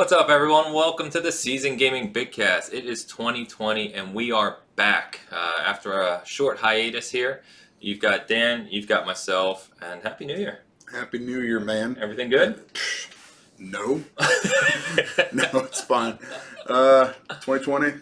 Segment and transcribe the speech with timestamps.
[0.00, 0.72] What's up, everyone?
[0.72, 2.72] Welcome to the Season Gaming Bitcast.
[2.72, 7.42] It is 2020, and we are back uh, after a short hiatus here.
[7.82, 10.60] You've got Dan, you've got myself, and Happy New Year.
[10.90, 11.98] Happy New Year, man.
[12.00, 12.64] Everything good?
[13.58, 14.02] No,
[15.34, 16.18] no, it's fine.
[16.66, 17.08] Uh,
[17.42, 17.92] 2020,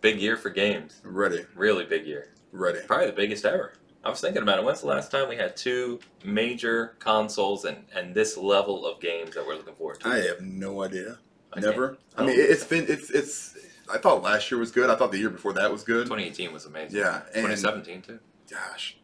[0.00, 1.00] big year for games.
[1.04, 2.30] ready, Really big year.
[2.50, 2.80] ready.
[2.84, 3.74] Probably the biggest ever.
[4.04, 4.64] I was thinking about it.
[4.64, 9.34] When's the last time we had two major consoles and, and this level of games
[9.34, 10.08] that we're looking forward to?
[10.08, 11.18] I have no idea.
[11.52, 11.88] I Never.
[11.90, 12.42] can't- I mean, Oh.
[12.42, 13.56] it's been it's it's.
[13.92, 14.88] I thought last year was good.
[14.90, 16.04] I thought the year before that was good.
[16.06, 16.98] 2018 was amazing.
[16.98, 18.18] Yeah, and 2017 too.
[18.50, 18.96] gosh,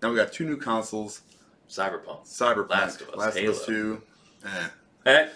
[0.00, 1.22] now we got two new consoles.
[1.68, 2.26] Cyberpunk.
[2.26, 3.50] Cyberpunk, Last of Us, Last Halo.
[3.50, 4.02] of Us Two.
[4.44, 4.48] Eh.
[5.04, 5.30] Hey,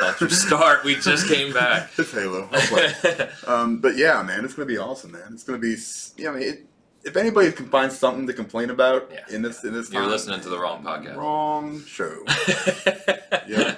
[0.00, 0.84] don't you start.
[0.84, 1.90] We just came back.
[1.98, 2.48] it's Halo.
[3.46, 5.30] Um, but yeah, man, it's gonna be awesome, man.
[5.32, 5.76] It's gonna be.
[6.16, 6.66] Yeah, I mean, it,
[7.08, 9.34] if anybody can find something to complain about Yeah.
[9.34, 11.16] in this in this You're time, listening to the wrong podcast.
[11.16, 12.22] Wrong show.
[13.48, 13.76] yeah.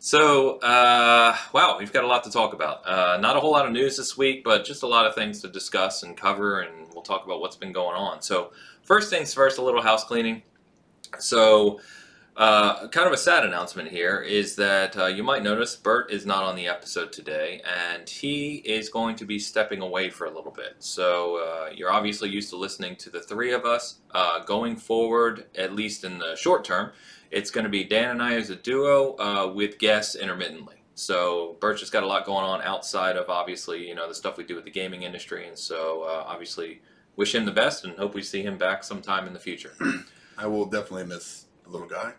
[0.00, 2.86] So, uh, wow, we've got a lot to talk about.
[2.86, 5.40] Uh, not a whole lot of news this week, but just a lot of things
[5.42, 8.20] to discuss and cover, and we'll talk about what's been going on.
[8.20, 10.42] So, first things first, a little house cleaning.
[11.18, 11.80] So,
[12.36, 16.26] uh, kind of a sad announcement here is that uh, you might notice Bert is
[16.26, 20.30] not on the episode today, and he is going to be stepping away for a
[20.30, 20.74] little bit.
[20.80, 23.98] So, uh, you're obviously used to listening to the three of us.
[24.10, 26.90] Uh, going forward, at least in the short term,
[27.30, 30.76] it's going to be Dan and I as a duo uh, with guests intermittently.
[30.94, 34.36] So Birch just got a lot going on outside of obviously you know the stuff
[34.36, 36.80] we do with the gaming industry, and so uh, obviously
[37.16, 39.72] wish him the best and hope we see him back sometime in the future.
[40.38, 42.12] I will definitely miss little guy.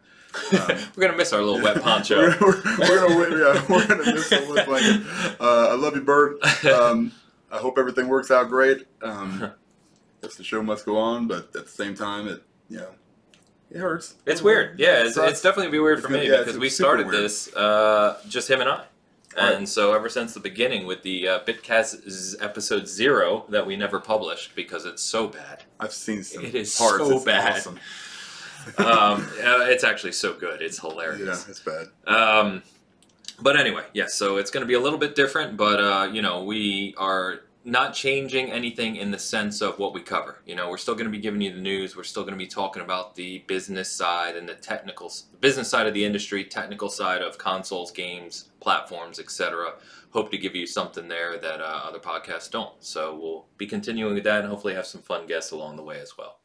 [0.51, 2.17] we're gonna miss our little wet poncho.
[2.41, 5.01] we're, we're, we're gonna yeah, we're gonna miss the wet blanket.
[5.39, 6.43] Uh, I love you, Bert.
[6.65, 7.11] Um,
[7.51, 8.85] I hope everything works out great.
[9.01, 9.51] Um,
[10.21, 12.89] the show must go on, but at the same time, it you know
[13.71, 14.15] it hurts.
[14.25, 15.03] It's weird, yeah.
[15.05, 17.23] It's, it's definitely be weird It's for gonna- me yeah, because we started weird.
[17.23, 18.83] this uh, just him and I.
[19.37, 19.67] And Right.
[19.67, 23.99] so, ever since the beginning with the uh, Bitcast z- episode zero that we never
[23.99, 26.97] published because it's so bad, I've seen some It is parts.
[27.05, 27.53] so it's bad.
[27.57, 27.77] Awesome.
[28.77, 30.61] Um, uh, it's actually so good.
[30.61, 31.45] It's hilarious.
[31.45, 31.87] Yeah, it's bad.
[32.07, 32.63] Um,
[33.41, 34.13] but anyway, yes.
[34.13, 37.41] so it's going to be a little bit different, but uh, you know, we are
[37.65, 40.37] not changing anything in the sense of what we cover.
[40.45, 41.97] You know, we're still going to be giving you the news.
[41.97, 45.11] We're still going to be talking about the business side and the technical
[45.41, 49.73] business side of the industry, technical side of consoles, games, platforms, etc.
[50.11, 52.71] Hope to give you something there that uh, other podcasts don't.
[52.79, 55.99] So we'll be continuing with that and hopefully have some fun guests along the way
[55.99, 56.37] as well.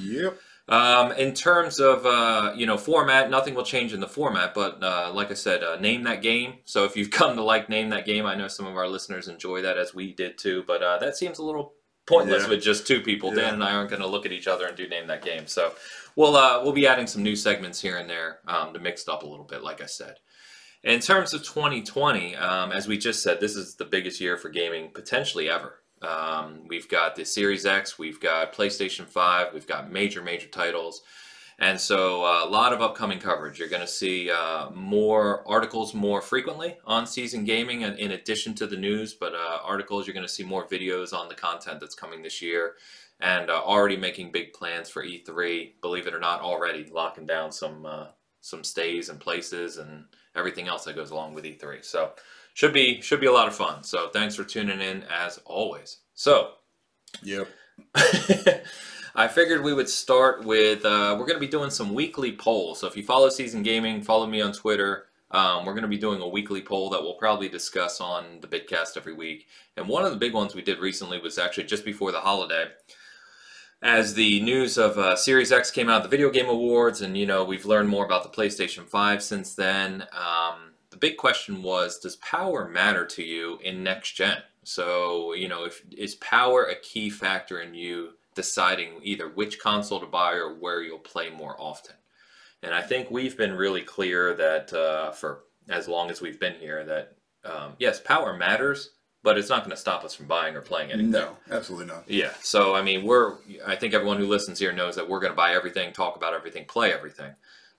[0.00, 0.38] Yep.
[0.68, 4.54] Um, in terms of uh, you know format, nothing will change in the format.
[4.54, 6.54] But uh, like I said, uh, name that game.
[6.64, 9.28] So if you've come to like name that game, I know some of our listeners
[9.28, 10.64] enjoy that as we did too.
[10.66, 11.74] But uh, that seems a little
[12.06, 12.50] pointless Yeah.
[12.50, 13.30] with just two people.
[13.30, 13.42] Yeah.
[13.42, 15.46] Dan and I aren't going to look at each other and do name that game.
[15.46, 15.74] So
[16.16, 19.08] we'll uh, we'll be adding some new segments here and there um, to mix it
[19.08, 19.62] up a little bit.
[19.62, 20.14] Like I said.
[20.84, 24.48] In terms of 2020, um, as we just said, this is the biggest year for
[24.48, 25.78] gaming potentially ever.
[26.02, 31.02] Um, we've got the Series X, we've got PlayStation 5, we've got major, major titles.
[31.58, 33.58] And so uh, a lot of upcoming coverage.
[33.58, 38.54] You're going to see uh, more articles more frequently on Season Gaming in in addition
[38.54, 41.78] to the news, but uh, articles, you're going to see more videos on the content
[41.78, 42.74] that's coming this year.
[43.20, 47.52] And uh, already making big plans for E3, believe it or not, already locking down
[47.52, 48.06] some uh,
[48.40, 51.84] some stays and places and everything else that goes along with E3.
[51.84, 52.10] So
[52.54, 53.82] should be should be a lot of fun.
[53.84, 55.98] So thanks for tuning in as always.
[56.14, 56.52] So
[57.22, 57.48] Yep.
[59.14, 62.80] I figured we would start with uh, we're going to be doing some weekly polls.
[62.80, 65.06] So if you follow Season Gaming, follow me on Twitter.
[65.30, 68.46] Um, we're going to be doing a weekly poll that we'll probably discuss on the
[68.46, 69.46] Bitcast every week.
[69.76, 72.66] And one of the big ones we did recently was actually just before the holiday.
[73.82, 77.26] As the news of uh, Series X came out, the Video Game Awards, and you
[77.26, 80.02] know we've learned more about the PlayStation 5 since then.
[80.12, 80.71] Um,
[81.02, 84.38] big question was, does power matter to you in next gen?
[84.64, 90.00] So you know, if is power a key factor in you deciding either which console
[90.00, 91.96] to buy or where you'll play more often?
[92.62, 96.54] And I think we've been really clear that uh, for as long as we've been
[96.54, 98.90] here, that um, yes, power matters,
[99.24, 101.10] but it's not going to stop us from buying or playing anything.
[101.10, 102.08] No, absolutely not.
[102.08, 102.32] Yeah.
[102.40, 103.38] So I mean, we're.
[103.66, 106.32] I think everyone who listens here knows that we're going to buy everything, talk about
[106.32, 107.32] everything, play everything.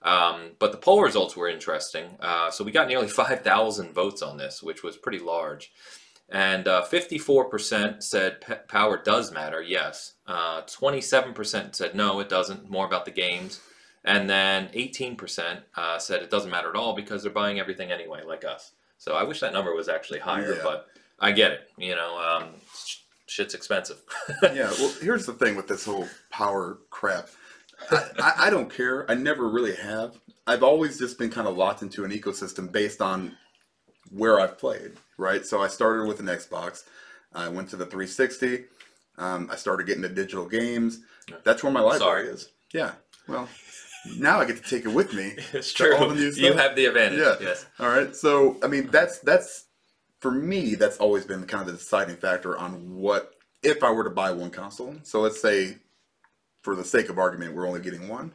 [0.03, 2.17] Um, but the poll results were interesting.
[2.19, 5.71] Uh, so we got nearly five thousand votes on this, which was pretty large.
[6.29, 9.61] And uh, fifty-four percent said p- power does matter.
[9.61, 10.13] Yes.
[10.27, 12.69] Uh, Twenty-seven percent said no, it doesn't.
[12.69, 13.59] More about the games.
[14.05, 17.91] And then eighteen percent uh, said it doesn't matter at all because they're buying everything
[17.91, 18.71] anyway, like us.
[18.97, 20.61] So I wish that number was actually higher, Yeah.
[20.63, 20.87] but
[21.19, 21.69] I get it.
[21.77, 22.49] You know, um,
[22.85, 22.97] sh-
[23.27, 24.01] shit's expensive.
[24.43, 27.27] yeah, well, here's the thing with this whole power crap.
[27.91, 29.09] I, I, I don't care.
[29.09, 30.17] I never really have.
[30.45, 33.37] I've always just been kind of locked into an ecosystem based on
[34.11, 35.45] where I've played, right?
[35.45, 36.83] So I started with an Xbox.
[37.33, 38.65] I went to the 360.
[39.17, 40.99] Um, I started getting into digital games.
[41.43, 42.27] That's where my library Sorry.
[42.27, 42.49] is.
[42.73, 42.91] Yeah.
[43.27, 43.47] Well,
[44.17, 45.33] now I get to take it with me.
[45.53, 46.15] It's to all true.
[46.15, 47.19] the new You have the advantage.
[47.19, 47.35] Yeah.
[47.39, 47.65] Yes.
[47.79, 48.15] All right.
[48.15, 49.65] So I mean, that's that's
[50.19, 50.75] for me.
[50.75, 54.31] That's always been kind of the deciding factor on what if I were to buy
[54.31, 54.95] one console.
[55.03, 55.77] So let's say,
[56.63, 58.33] for the sake of argument, we're only getting one.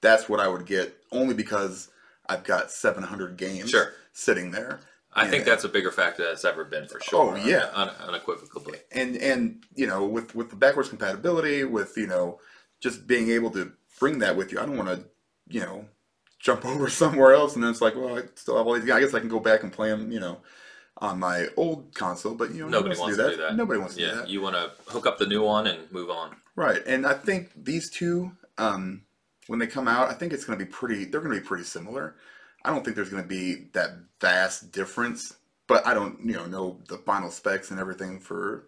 [0.00, 1.90] That's what I would get only because
[2.28, 3.92] I've got 700 games Sure.
[4.12, 4.80] sitting there.
[5.16, 7.34] I think that's a bigger factor that's ever been for sure.
[7.34, 7.68] Oh, yeah.
[7.72, 8.78] un- unequivocally.
[8.90, 12.40] and and you know with with the backwards compatibility with you know
[12.80, 15.04] just being able to bring that with you i don't want to
[15.48, 15.84] you know
[16.40, 18.98] jump over somewhere else and then it's like well i still have all these i
[19.00, 20.38] guess i can go back and play them you know
[20.98, 23.56] on my old console but you know Nobody wants to do that.
[23.56, 24.28] nobody wants to do Yeah, that.
[24.28, 26.36] you want to hook up the new one and move on.
[26.56, 29.02] right and i think these two um
[29.48, 31.46] when they come out i think it's going to be pretty they're going to be
[31.46, 32.14] pretty similar.
[32.64, 35.34] I don't think there's going to be that vast difference
[35.66, 38.66] but i don't you know know the final specs and everything for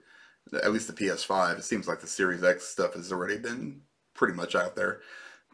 [0.63, 3.81] at least the ps5 it seems like the series x stuff has already been
[4.15, 5.01] pretty much out there.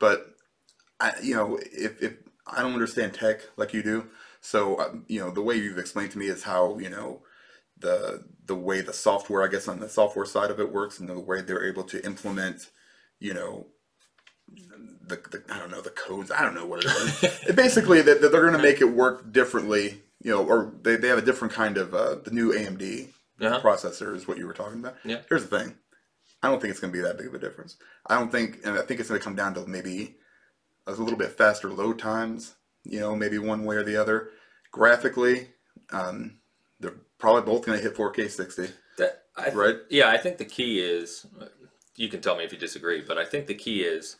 [0.01, 0.35] But
[1.01, 2.15] i you know if, if
[2.47, 4.07] i don't understand tech like you do
[4.43, 7.23] so um, you know the way you've explained to me is how you know
[7.79, 11.09] the the way the software i guess on the software side of it works and
[11.09, 12.71] the way they're able to implement
[13.21, 13.67] you know
[15.06, 16.31] the, the I don't know the codes.
[16.31, 17.25] I don't know what it is.
[17.49, 20.97] it basically that that they're going to make it work differently, you know, or they,
[20.97, 23.09] they have a different kind of uh, the new AMD
[23.41, 23.61] Uh-huh.
[23.61, 24.97] processor is what you were talking about.
[25.05, 25.21] Yeah.
[25.29, 25.75] Here's the thing,
[26.43, 27.77] I don't think it's going to be that big of a difference.
[28.06, 30.17] I don't think, and I think it's going to come down to maybe
[30.87, 32.55] a little bit faster load times.
[32.84, 34.31] You know, maybe one way or the other.
[34.70, 35.49] Graphically,
[35.93, 36.38] um,
[36.81, 38.69] they're probably both going to hit 4K 60,
[38.99, 39.76] That, I, right?
[39.90, 41.26] Yeah, I think the key is
[41.96, 44.17] you can tell me if you disagree, but I think the key is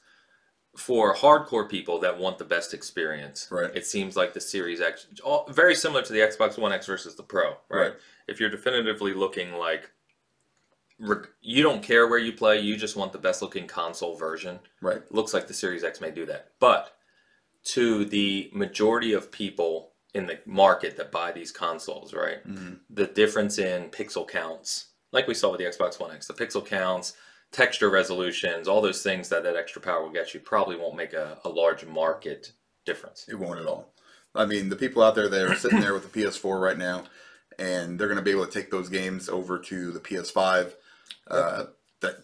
[0.77, 3.49] for hardcore people that want the best experience.
[3.51, 3.75] Right.
[3.75, 7.15] It seems like the Series X, all, very similar to the Xbox One X versus
[7.15, 7.81] the Pro, right?
[7.81, 7.93] Right.
[8.29, 9.91] If you're definitively looking like
[11.41, 14.61] you don't care where you play, you just want the best looking console version.
[14.81, 15.03] Right.
[15.13, 16.53] looks like the Series X may do that.
[16.61, 16.95] But
[17.65, 22.47] to the majority of people in the market that buy these consoles, right?
[22.47, 22.81] Mhm.
[22.91, 26.65] The difference in pixel counts, like we saw with the Xbox One X, the pixel
[26.67, 27.15] counts,
[27.51, 31.13] texture resolutions, all those things that that extra power will get you probably won't make
[31.13, 32.53] a, a large market
[32.85, 33.27] difference.
[33.29, 33.93] It won't at all.
[34.35, 37.05] I mean, the people out there that are sitting there with the PS4 right now,
[37.59, 40.73] and they're going to be able to take those games over to the PS5.
[41.29, 41.65] Uh,
[42.01, 42.17] that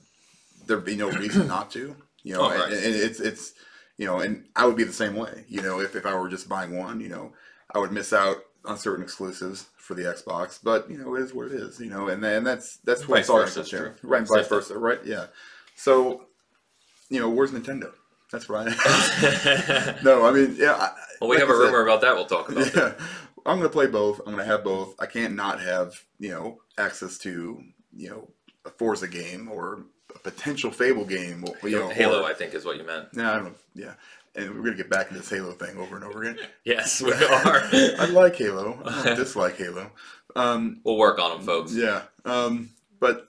[0.66, 2.42] there'd be no reason not to, you know.
[2.42, 2.72] Oh, right.
[2.72, 3.52] and, and it's it's
[3.98, 5.44] you know, and I would be the same way.
[5.48, 7.32] You know, if if I were just buying one, you know,
[7.74, 10.58] I would miss out on certain exclusives for the Xbox.
[10.62, 11.78] But you know, it is what it is.
[11.80, 13.70] You know, and and that's that's what Vice it's all versa about.
[13.70, 13.94] true.
[14.08, 14.78] Right, and vice versa.
[14.78, 15.26] Right, yeah.
[15.76, 16.26] So,
[17.10, 17.92] you know, where's Nintendo?
[18.30, 18.66] That's right.
[20.04, 20.72] no, I mean, yeah.
[20.74, 20.90] I,
[21.20, 22.14] well, we like have a said- rumor about that.
[22.14, 22.74] We'll talk about.
[22.76, 22.92] yeah,
[23.46, 24.20] I'm gonna play both.
[24.26, 24.94] I'm gonna have both.
[24.98, 27.60] I can't not have you know access to
[27.96, 28.30] you know
[28.64, 31.44] a Forza game or a potential Fable game.
[31.62, 33.12] You know, Halo, Or, I think, is what you meant.
[33.14, 33.56] no, I don't.
[33.74, 33.92] Yeah,
[34.34, 36.38] and we're gonna get back into this Halo thing over and over again.
[36.64, 37.18] Yes, we are.
[38.02, 38.80] I like Halo.
[38.84, 39.90] I don't dislike Halo.
[40.36, 41.74] Um, we'll work on them, folks.
[41.74, 42.70] yeah, um,
[43.00, 43.28] but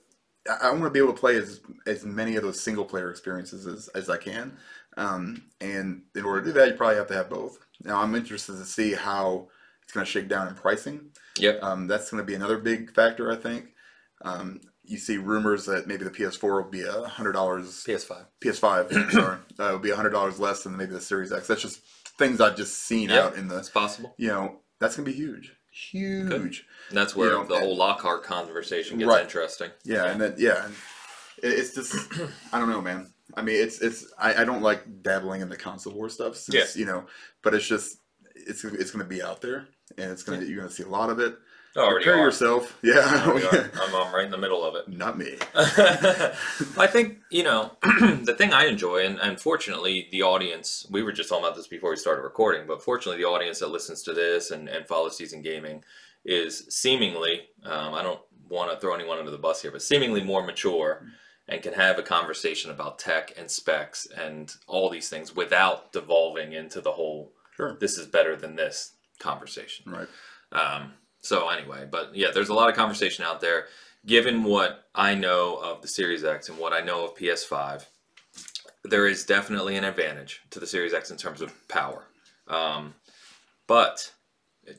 [0.50, 3.10] I, I want to be able to play as as many of those single player
[3.10, 4.58] experiences as, as I can.
[4.98, 7.58] Um, and in order to do that, you probably have to have both.
[7.84, 9.48] Now, I'm interested to see how
[9.84, 11.12] it's going to shake down in pricing.
[11.38, 11.64] Yep.
[11.64, 13.68] Um, that's going to be another big factor, I think.
[14.24, 14.60] Um,
[14.90, 17.84] you see rumors that maybe the PS4 will be a hundred dollars.
[17.88, 18.26] PS5.
[18.42, 21.48] PS5, sorry, uh, will be a hundred dollars less than maybe the Series X.
[21.48, 21.82] That's just
[22.18, 23.60] things I've just seen Yeah, out in the.
[23.60, 24.16] It's possible.
[24.18, 26.66] You know, that's going to be huge, huge.
[26.90, 29.22] And that's where You know, the whole Lockhart conversation gets Right.
[29.24, 29.70] interesting.
[29.84, 30.74] Yeah, and then yeah, and
[31.44, 31.96] it, it's just
[32.52, 33.14] I don't know, man.
[33.36, 36.36] I mean, it's it's I, I don't like dabbling in the console war stuff.
[36.36, 37.06] Since, You know,
[37.44, 37.98] but it's just
[38.34, 39.68] it's it's going to be out there,
[40.00, 41.38] and it's going to you're going to see a lot of it.
[41.80, 42.26] Oh, Prepare are.
[42.26, 42.78] yourself.
[42.84, 44.88] Yeah, I'm, I'm right in the middle of it.
[44.90, 45.38] not me.
[45.56, 50.86] I think you know the thing I enjoy, and unfortunately, the audience.
[50.90, 53.70] We were just talking about this before we started recording, but fortunately, the audience that
[53.70, 55.84] listens to this and, and follows season gaming
[56.26, 57.42] is seemingly.
[57.64, 61.06] Um, I don't want to throw anyone under the bus here, but seemingly more mature
[61.48, 66.54] and can have a conversation about tech and specs and all these things without devolving
[66.54, 67.78] into the whole Sure.
[67.80, 69.92] "this is better than this" conversation.
[69.92, 70.08] Right.
[70.52, 73.66] Um, so anyway, but yeah, there's a lot of conversation out there.
[74.06, 77.86] Given what I know of the Series X and what I know of PS5,
[78.86, 82.06] there is definitely an advantage to the Series X in terms of power.
[82.48, 82.94] Um,
[83.68, 84.12] but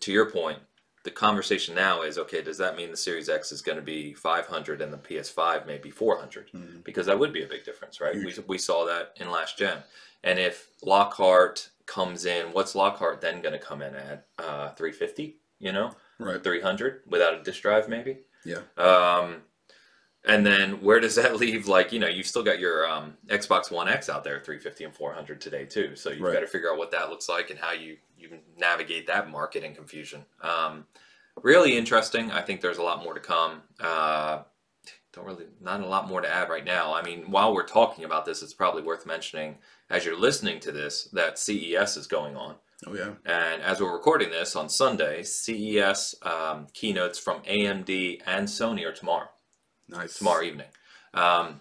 [0.01, 0.59] to your point,
[1.05, 2.43] the conversation now is okay.
[2.43, 5.79] Does that mean the Series X is going to be 500 and the PS5 may
[5.79, 6.51] be 400?
[6.53, 6.85] Mhm.
[6.85, 8.15] Because that would be a big difference, right?
[8.15, 9.79] We, we saw that in last gen.
[10.23, 14.27] And if Lockhart comes in, what's Lockhart then going to come in at?
[14.39, 15.37] Uh, 350?
[15.59, 16.43] You know, Right.
[16.43, 18.19] 300 without a disk drive, maybe.
[18.45, 18.61] Yeah.
[18.77, 19.43] Um,
[20.25, 21.67] and then where does that leave?
[21.67, 24.95] Like, you know, you've still got your um, Xbox One X out there, 350 and
[24.95, 25.97] 400 today too.
[25.97, 26.35] So you've Right.
[26.35, 29.65] got to figure out what that looks like and how you you navigate that market
[29.65, 30.27] and confusion.
[30.43, 30.87] Um,
[31.43, 32.31] really interesting.
[32.31, 33.63] I think there's a lot more to come.
[33.81, 34.43] Uh,
[35.15, 36.93] don't really, not a lot more to add right now.
[36.95, 39.57] I mean, while we're talking about this, it's probably worth mentioning
[39.89, 42.57] as you're listening to this that CES is going on.
[42.87, 43.13] Oh yeah.
[43.27, 48.93] And as we're recording this on Sunday, CES um, keynotes from AMD and Sony are
[48.93, 49.29] tomorrow,
[49.89, 50.17] Nice.
[50.17, 50.69] tomorrow evening.
[51.13, 51.61] Um,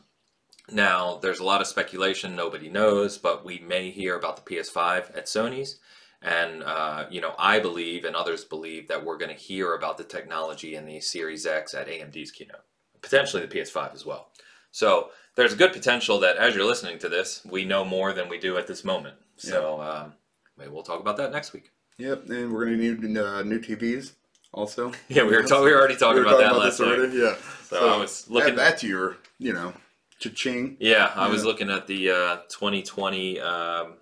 [0.72, 5.18] now, there's a lot of speculation, nobody knows, but we may hear about the PS5
[5.18, 5.80] at Sony's.
[6.22, 9.98] And, uh, you know, I believe and others believe that we're going to hear about
[9.98, 12.64] the technology in the Series X at AMD's keynote,
[13.02, 14.30] potentially the PS5 as well.
[14.72, 18.30] So there's a good potential that as you're listening to this, we know more than
[18.30, 19.16] we do at this moment.
[19.38, 20.14] So um,
[20.60, 21.72] maybe we'll talk about that next week.
[21.98, 22.30] Yep.
[22.30, 24.12] And we're gonna need uh, new TVs
[24.54, 24.92] also.
[25.10, 26.90] Yeah, we were ta- we were already talking We were about that talking last week.
[26.90, 27.36] already, Yeah.
[27.66, 28.52] So, I was looking.
[28.52, 29.74] At, that to your, you know,
[30.20, 30.78] cha-ching.
[30.80, 33.94] yeah, I was looking at the uh, 2020 um,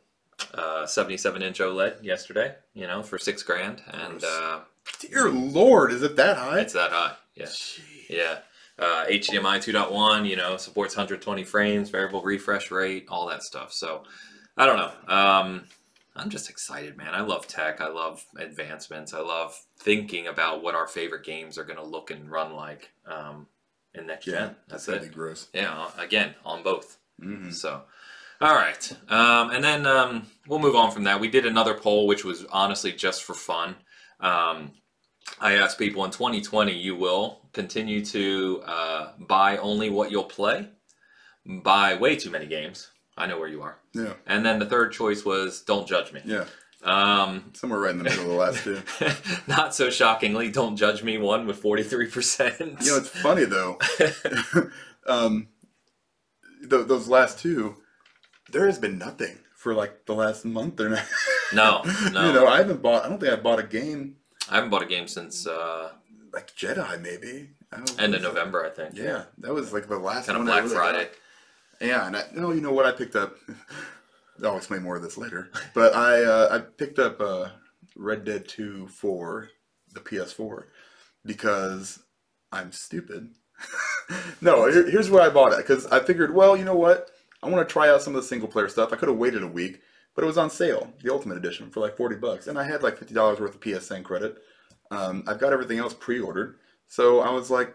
[0.53, 2.55] uh, 77 inch OLED yesterday.
[2.73, 4.59] You know, for six grand, and uh,
[5.01, 6.59] Dear Lord, is it that high?
[6.61, 7.13] it's that high.
[7.35, 7.47] Yeah,
[8.09, 8.37] yeah.
[8.79, 13.73] Uh, HDMI 2.1, you know, supports 120 frames, variable refresh rate, all that stuff.
[13.73, 14.03] So,
[14.55, 15.13] I don't know.
[15.13, 15.63] Um,
[16.17, 17.13] I'm just excited, man.
[17.13, 17.79] I love tech.
[17.79, 19.13] I love advancements.
[19.13, 22.91] I love thinking about what our favorite games are going to look and run like
[23.05, 23.47] um,
[23.93, 24.55] in next Yeah, gen.
[24.67, 25.13] That's gonna it.
[25.13, 25.47] gross.
[25.53, 26.97] Yeah, again on both.
[27.19, 27.83] hmm So,
[28.41, 31.19] all right, um, and then um, we'll move on from that.
[31.19, 33.75] We did another poll, which was honestly just for fun.
[34.19, 34.71] Um,
[35.39, 40.69] I asked people in 2020, you will continue to uh, buy only what you'll play,
[41.45, 42.91] buy way too many games.
[43.17, 43.77] I know where you are.
[43.93, 44.13] Yeah.
[44.25, 46.21] And then the third choice was don't judge me.
[46.25, 46.45] Yeah.
[46.83, 48.81] Um, Somewhere right in the middle of the last two.
[49.47, 51.17] not so shockingly, don't judge me.
[51.17, 52.59] One with 43%.
[52.85, 53.79] You know, it's funny though.
[55.07, 55.47] um,
[56.69, 57.77] th- those last two,
[58.51, 61.03] there has been nothing for like the last month or now.
[61.53, 61.81] no,
[62.11, 62.27] no.
[62.27, 63.05] You know, I haven't bought.
[63.05, 64.17] I don't think I bought a game
[64.49, 65.91] I haven't bought a game since uh,
[66.33, 67.49] like Jedi maybe.
[67.71, 68.21] I don't end of.
[68.21, 68.95] November, I think.
[68.95, 71.05] Yeah, that was like the last Kind of Black Friday.
[71.05, 71.11] got.
[71.79, 73.35] Yeah, and I, no, you know what I picked up.
[74.43, 75.49] I'll explain more of this later.
[75.73, 77.49] But I uh, I picked up uh,
[77.95, 79.49] Red Dead Two for
[79.93, 80.63] the PS4
[81.25, 81.99] because
[82.51, 83.29] I'm stupid.
[84.41, 87.09] no, here, here's why I bought it because I figured, well, you know what,
[87.41, 88.93] I want to try out some of the single player stuff.
[88.93, 89.81] I could have waited a week,
[90.15, 92.83] but it was on sale, the Ultimate Edition, for like forty bucks, and I had
[92.83, 94.37] like fifty dollars worth of PSN credit.
[94.91, 96.55] Um, I've got everything else pre-ordered,
[96.87, 97.73] so I was like,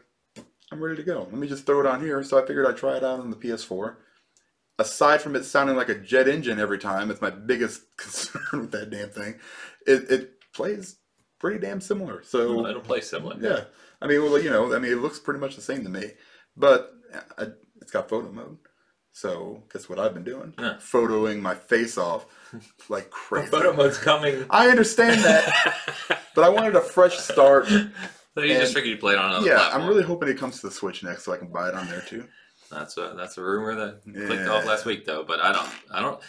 [0.73, 1.21] I'm ready to go.
[1.31, 2.23] Let me just throw it on here.
[2.25, 3.97] So I figured I'd try it out on the PS4.
[4.79, 8.73] Aside from it sounding like a jet engine every time, it's my biggest concern with
[8.73, 9.35] that damn thing.
[9.87, 10.97] It, it plays
[11.39, 12.23] pretty damn similar.
[12.25, 13.37] So Well, it'll play similar.
[13.39, 13.65] yeah,
[14.01, 16.13] I mean, well, you know, I mean, it looks pretty much the same to me,
[16.57, 16.93] but
[17.37, 17.49] I,
[17.81, 18.57] it's got photo mode.
[19.13, 20.55] So guess what I've been doing?
[20.59, 20.77] Yeah.
[20.79, 22.25] Photoing my face off
[22.89, 23.51] like crazy.
[23.51, 24.47] Photo mode's coming.
[24.49, 25.77] I understand that,
[26.35, 27.69] but I wanted a fresh start.
[28.35, 29.83] So you just figured you played on another yeah, platform.
[29.83, 31.87] I'm really hoping it comes to the Switch next, so I can buy it on
[31.89, 32.25] there too.
[32.71, 34.49] That's a that's a rumor that clicked Yeah.
[34.49, 35.23] off last week though.
[35.25, 36.21] But I don't I don't.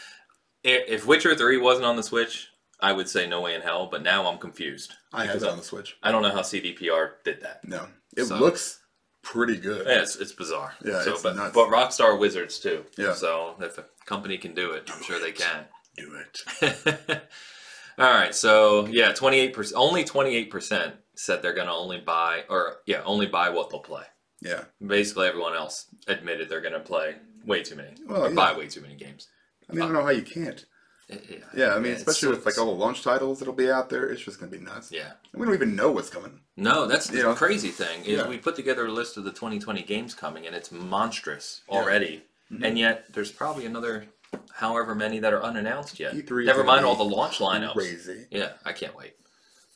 [0.64, 2.50] If Witcher Three wasn't on the Switch,
[2.82, 3.88] I would say no way in hell.
[3.90, 4.94] But now I'm confused.
[5.14, 5.96] I have it on the Switch.
[6.04, 7.66] I don't know how CDPR did that.
[7.66, 8.80] No, it So- looks
[9.22, 9.88] pretty good.
[9.88, 10.74] Yeah, it's, it's bizarre.
[10.84, 11.54] Yeah, so, it's but, nuts.
[11.56, 12.84] but Rockstar Wizards too.
[12.98, 13.14] Yeah.
[13.14, 15.64] So if a company can do it, I'm sure they can.
[15.96, 16.20] Do
[16.62, 17.22] it.
[18.00, 19.80] All right, so yeah, twenty eight percent.
[19.80, 23.80] Only twenty eight percent said they're gonna only buy, or yeah, only buy what they'll
[23.80, 24.04] play.
[24.42, 24.66] Yeah.
[24.86, 27.16] Basically, everyone else admitted they're gonna play
[27.46, 28.36] way too many, Well, or yeah.
[28.36, 29.28] buy way too many games.
[29.70, 30.66] I mean, I don't know how you can't.
[31.10, 34.10] Yeah, Yeah, I mean, especially with like all the launch titles that'll be out there,
[34.10, 34.92] it's just gonna be nuts.
[34.92, 35.12] Yeah.
[35.32, 36.42] And we don't even know what's coming.
[36.58, 37.36] No, that's the You know?
[37.36, 38.28] crazy thing is Yeah.
[38.28, 41.76] we put together a list of the 2020 games coming, and it's monstrous Yeah.
[41.78, 42.26] already.
[42.52, 42.64] Mhm.
[42.66, 44.08] And yet, there's probably another,
[44.54, 46.16] however many that are unannounced yet.
[46.16, 47.74] E3 Never mind all the launch lineups.
[47.74, 48.28] Crazy.
[48.32, 49.16] Yeah, I can't wait.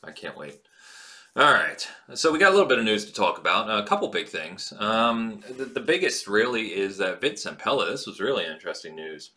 [0.04, 0.62] I can't wait.
[1.38, 3.70] All right, so we got a little bit of news to talk about.
[3.70, 4.74] A couple big things.
[4.80, 7.92] Um, the, the biggest really is that Vince Zampella.
[7.92, 9.34] This was really interesting news.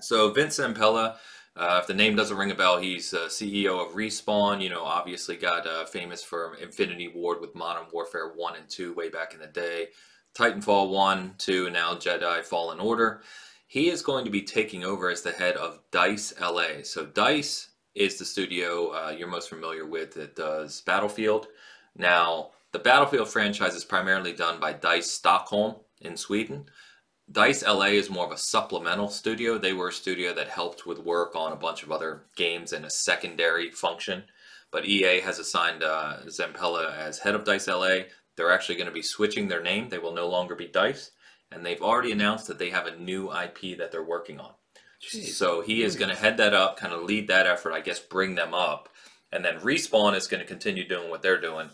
[0.00, 1.18] So Vince Zampella,
[1.54, 4.60] uh, if the name doesn't ring a bell, he's uh, CEO of Respawn.
[4.60, 8.92] You know, obviously got uh, famous for Infinity Ward with Modern Warfare One and Two
[8.94, 9.90] way back in the day.
[10.34, 13.22] Titanfall 1, 2, and now Jedi Fallen Order.
[13.68, 16.82] He is going to be taking over as the head of DICE LA.
[16.82, 21.48] So, DICE is the studio uh, you're most familiar with that does Battlefield.
[21.96, 26.66] Now, the Battlefield franchise is primarily done by DICE Stockholm in Sweden.
[27.32, 29.58] DICE LA is more of a supplemental studio.
[29.58, 32.84] They were a studio that helped with work on a bunch of other games in
[32.84, 34.24] a secondary function.
[34.72, 38.02] But EA has assigned uh, Zampella as head of Dice LA.
[38.36, 39.88] They're actually going to be switching their name.
[39.88, 41.10] They will no longer be Dice,
[41.50, 44.52] and they've already announced that they have a new IP that they're working on.
[45.02, 45.28] Jeez.
[45.28, 47.98] So he is going to head that up, kind of lead that effort, I guess,
[47.98, 48.88] bring them up,
[49.32, 51.70] and then Respawn is going to continue doing what they're doing.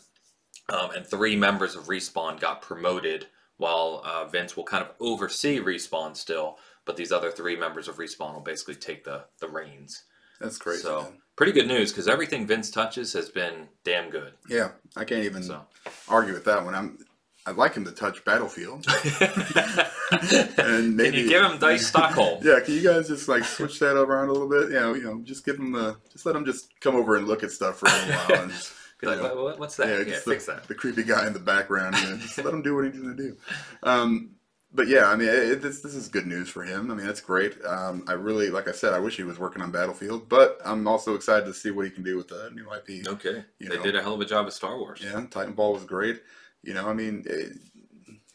[0.68, 5.58] Um, and three members of Respawn got promoted, while uh, Vince will kind of oversee
[5.60, 10.04] Respawn still, but these other three members of Respawn will basically take the the reins.
[10.40, 10.82] That's crazy.
[10.82, 11.12] so man.
[11.36, 14.34] pretty good news because everything Vince touches has been damn good.
[14.48, 15.62] Yeah, I can't even So.
[16.08, 16.74] argue with that one.
[16.74, 16.98] I'm.
[17.46, 18.84] I'd like him to touch Battlefield.
[20.10, 22.40] Can And maybe you give him Dice Stockholm?
[22.42, 24.70] Yeah, can you guys just like switch that around a little bit?
[24.70, 27.26] You know, you know, just give him the, just let him just come over and
[27.26, 28.52] look at stuff for a little while, and
[29.00, 29.88] Be like, know, "What- what- what's that?
[29.88, 30.68] Yeah, just fix the, that.
[30.68, 31.96] the creepy guy in the background.
[31.98, 33.36] You know, just let him do what he's gonna do.
[33.82, 34.30] Um,
[34.72, 36.90] but yeah, I mean, it, this this is good news for him.
[36.90, 37.62] I mean, that's great.
[37.64, 40.86] Um, I really, like I said, I wish he was working on Battlefield, but I'm
[40.88, 43.06] also excited to see what he can do with the new IP.
[43.06, 43.82] Okay, You they know.
[43.82, 45.00] did a hell of a job with Star Wars.
[45.04, 46.22] Yeah, Titanfall was great.
[46.62, 47.52] You know, I mean, it,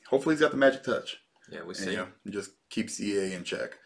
[0.07, 1.17] hopefully he's got the magic touch.
[1.51, 1.91] Yeah, we And, see.
[1.91, 3.77] you know, just keep EA in check.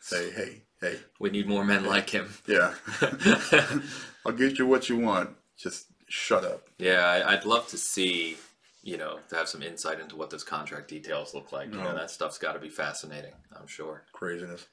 [0.00, 2.32] Say, hey, hey, We need more men like him.
[2.46, 2.74] yeah,
[4.24, 5.30] I'll get you what you want.
[5.56, 6.68] Just shut up.
[6.78, 8.36] Yeah, I, I'd love to see,
[8.82, 11.72] you know, to have some insight into what those contract details look like.
[11.72, 13.32] You know, that stuff's got to be fascinating.
[13.58, 14.04] I'm sure.
[14.12, 14.66] Craziness.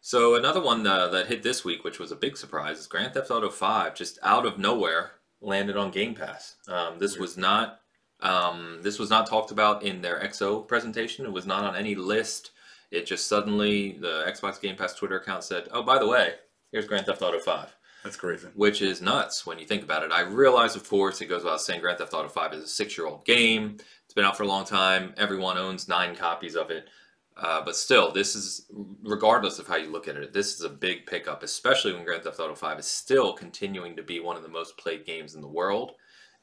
[0.00, 3.14] So another one uh, that hit this week, which was a big surprise, is Grand
[3.14, 3.94] Theft Auto Five.
[3.94, 6.54] Just out of nowhere, landed on Game Pass.
[6.68, 7.77] Um, this was not.
[8.20, 11.24] Um, this was not talked about in their XO presentation.
[11.24, 12.50] It was not on any list.
[12.90, 16.34] It just suddenly the Xbox Game Pass Twitter account said, "Oh, by the way,
[16.72, 18.48] here's Grand Theft Auto 5." That's crazy.
[18.54, 20.12] which is nuts when you think about it.
[20.12, 22.96] I realize, of course, it goes without saying Grand Theft Auto 5 is a six
[22.96, 23.76] year old game.
[24.04, 25.12] It's been out for a long time.
[25.16, 26.88] Everyone owns nine copies of it.
[27.36, 28.66] Uh, but still, this is,
[29.02, 32.22] regardless of how you look at it, this is a big pickup, especially when Grand
[32.22, 35.40] Theft Auto 5 is still continuing to be one of the most played games in
[35.40, 35.92] the world.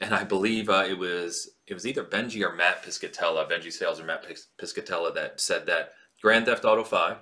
[0.02, 4.00] And I believe uh, it was it was either Benji or Matt Piscatella, Benji Sales
[4.00, 4.26] or Matt
[4.60, 7.18] Piscatella, that said that Grand Theft Auto 5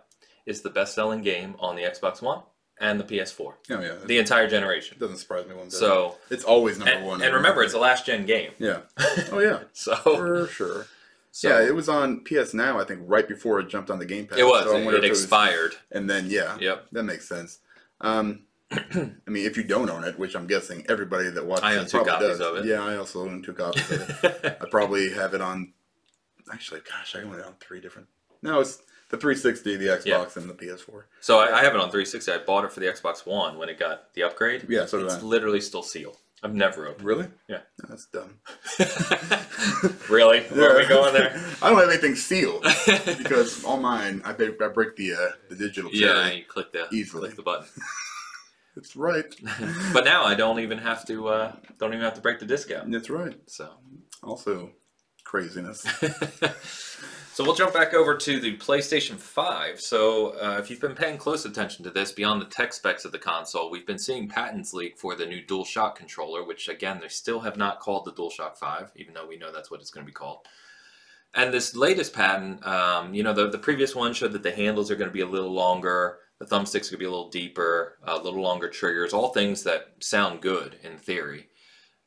[0.45, 2.41] is the best selling game on the Xbox One
[2.81, 4.97] and the PS4, Oh yeah, the entire generation.
[4.99, 5.73] doesn't surprise me one bit.
[5.73, 7.21] So, it's always number and, one.
[7.21, 8.51] and remember, it's a last gen game.
[8.59, 8.79] yeah.
[9.31, 10.87] Oh yeah, So, for sure.
[11.31, 12.79] so yeah, it was on PS Now.
[12.79, 14.39] I think right before it jumped on the Game Pass.
[14.39, 14.65] it was.
[14.65, 15.75] So I it, wonder it if was- expired.
[15.91, 16.87] and then yeah, Yep.
[16.93, 17.59] that makes sense.
[18.01, 18.41] Um,
[18.73, 21.85] I mean, if you don't own it, which I'm guessing everybody that watches I own
[21.85, 22.41] it two probably copies does.
[22.41, 22.65] of it.
[22.65, 24.57] Yeah, I also own two copies of it.
[24.61, 25.73] I probably have it on.
[26.51, 28.07] Actually, gosh, I own it on three different.
[28.41, 28.77] No, it's
[29.09, 31.03] the 360, the Xbox, and the PS4.
[31.21, 32.31] so I, I have it on 360.
[32.31, 34.65] I bought it for the Xbox One when it got the upgrade.
[34.67, 35.21] Yeah, so did it's I.
[35.21, 36.17] literally still sealed.
[36.45, 37.05] I've never opened.
[37.05, 37.27] Really?
[37.47, 37.59] Yeah.
[37.81, 38.39] No, that's dumb.
[38.77, 39.91] it.
[40.09, 40.41] really?
[40.51, 41.41] Where are we going there?
[41.61, 42.63] I don't have anything sealed
[43.17, 45.17] because all mine, I break, I break the uh,
[45.49, 46.01] the digital cherry.
[46.01, 47.21] yeah, you click the Easily.
[47.29, 47.67] click the button.
[48.75, 49.25] That's right.
[49.93, 52.71] but now I don't even have to uh, don't even have to break the disc
[52.71, 52.89] out.
[52.89, 53.37] That's right.
[53.47, 53.69] So.
[54.23, 54.71] Also,
[55.25, 55.81] craziness.
[57.33, 59.81] so we'll jump back over to the PlayStation 5.
[59.81, 63.11] So uh, if you've been paying close attention to this, beyond the tech specs of
[63.11, 67.09] the console, we've been seeing patents leak for the new DualShock controller, which again they
[67.09, 70.05] still have not called the DualShock 5, even though we know that's what it's going
[70.05, 70.47] to be called.
[71.35, 74.91] And this latest patent, um, you know, the, the previous one showed that the handles
[74.91, 78.17] are going to be a little longer, the thumbsticks could be a little deeper, a
[78.17, 81.47] little longer triggers, all things that sound good in theory.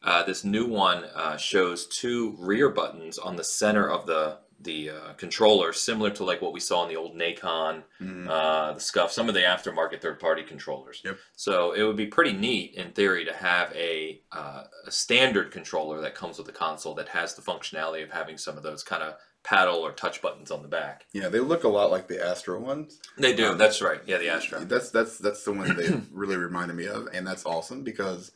[0.03, 4.89] Uh, this new one uh, shows two rear buttons on the center of the the
[4.89, 8.27] uh, controller, similar to like what we saw in the old Nacon, Mm.
[8.27, 11.03] uh, the Scuff, some of the aftermarket third party controllers.
[11.05, 11.19] Yep.
[11.37, 16.01] So it would be pretty neat in theory to have a uh, a standard controller
[16.01, 19.03] that comes with the console that has the functionality of having some of those kind
[19.03, 21.07] of paddle or touch buttons on the back.
[21.13, 23.01] Yeah, they look a lot like the Astro ones.
[23.17, 23.53] They do.
[23.53, 24.01] Um, that's right.
[24.05, 24.61] Yeah, the Astro.
[24.65, 28.33] That's that's that's the one they really reminded me of, and that's awesome because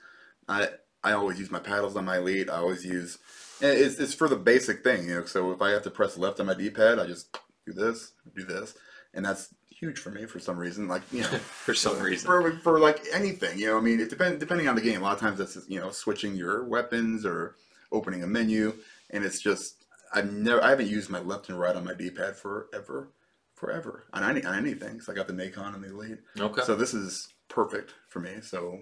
[0.49, 0.69] I
[1.03, 2.49] I always use my paddles on my Elite.
[2.49, 3.19] I always use
[3.61, 5.25] it's it's for the basic thing, you know.
[5.25, 8.45] So if I have to press left on my D-pad, I just do this, do
[8.45, 8.75] this,
[9.13, 10.87] and that's huge for me for some reason.
[10.87, 11.29] Like you know,
[11.65, 12.27] For some reason.
[12.27, 13.79] for for like anything, you know.
[13.79, 15.01] I mean, it depend depending on the game.
[15.01, 17.57] A lot of times that's you know switching your weapons or
[17.91, 18.75] opening a menu,
[19.11, 19.80] and it's just
[20.13, 23.13] I've never I haven't used my left and right on my D-pad forever,
[23.55, 25.01] forever on any on anything.
[25.01, 26.19] So I got the Nacon and the Elite.
[26.39, 26.63] Okay.
[26.63, 28.41] So this is perfect for me.
[28.43, 28.81] So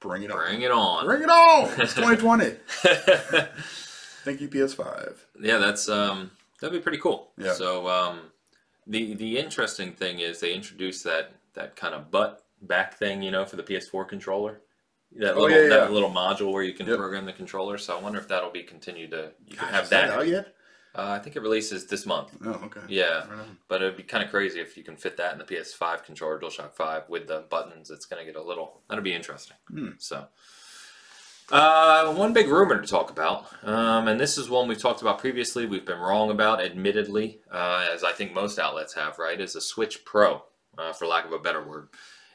[0.00, 0.38] bring it on.
[0.38, 1.04] Bring it on.
[1.06, 1.68] Bring it on.
[1.80, 2.56] It's 2020.
[4.24, 5.16] Thank you, PS5.
[5.40, 7.32] Yeah, that's um that'd be pretty cool.
[7.38, 7.54] Yeah.
[7.54, 8.20] So um
[8.86, 13.30] the the interesting thing is they introduced that that kind of butt back thing, you
[13.30, 14.60] know, for the PS4 controller.
[15.16, 15.68] That Oh, little yeah, yeah.
[15.80, 16.96] that little module where you can Yep.
[16.98, 17.76] program the controller.
[17.78, 20.10] So I wonder if that'll be continued to you can have is that.
[20.10, 20.54] out yet?
[20.94, 22.36] Uh, I think it releases this month.
[22.44, 22.80] Oh, okay.
[22.88, 23.58] Yeah, Right on.
[23.68, 26.38] but it'd be kind of crazy if you can fit that in the PS5 controller,
[26.38, 27.90] DualShock 5 with the buttons.
[27.90, 28.82] It's gonna get a little.
[28.88, 29.56] That'll be interesting.
[29.68, 29.90] Hmm.
[29.98, 30.26] So.
[31.50, 35.18] Uh, one big rumor to talk about, um, and this is one we've talked about
[35.18, 35.66] previously.
[35.66, 39.18] We've been wrong about, admittedly, uh, as I think most outlets have.
[39.18, 40.44] Right, is a Switch Pro,
[40.78, 41.88] uh, for lack of a better word,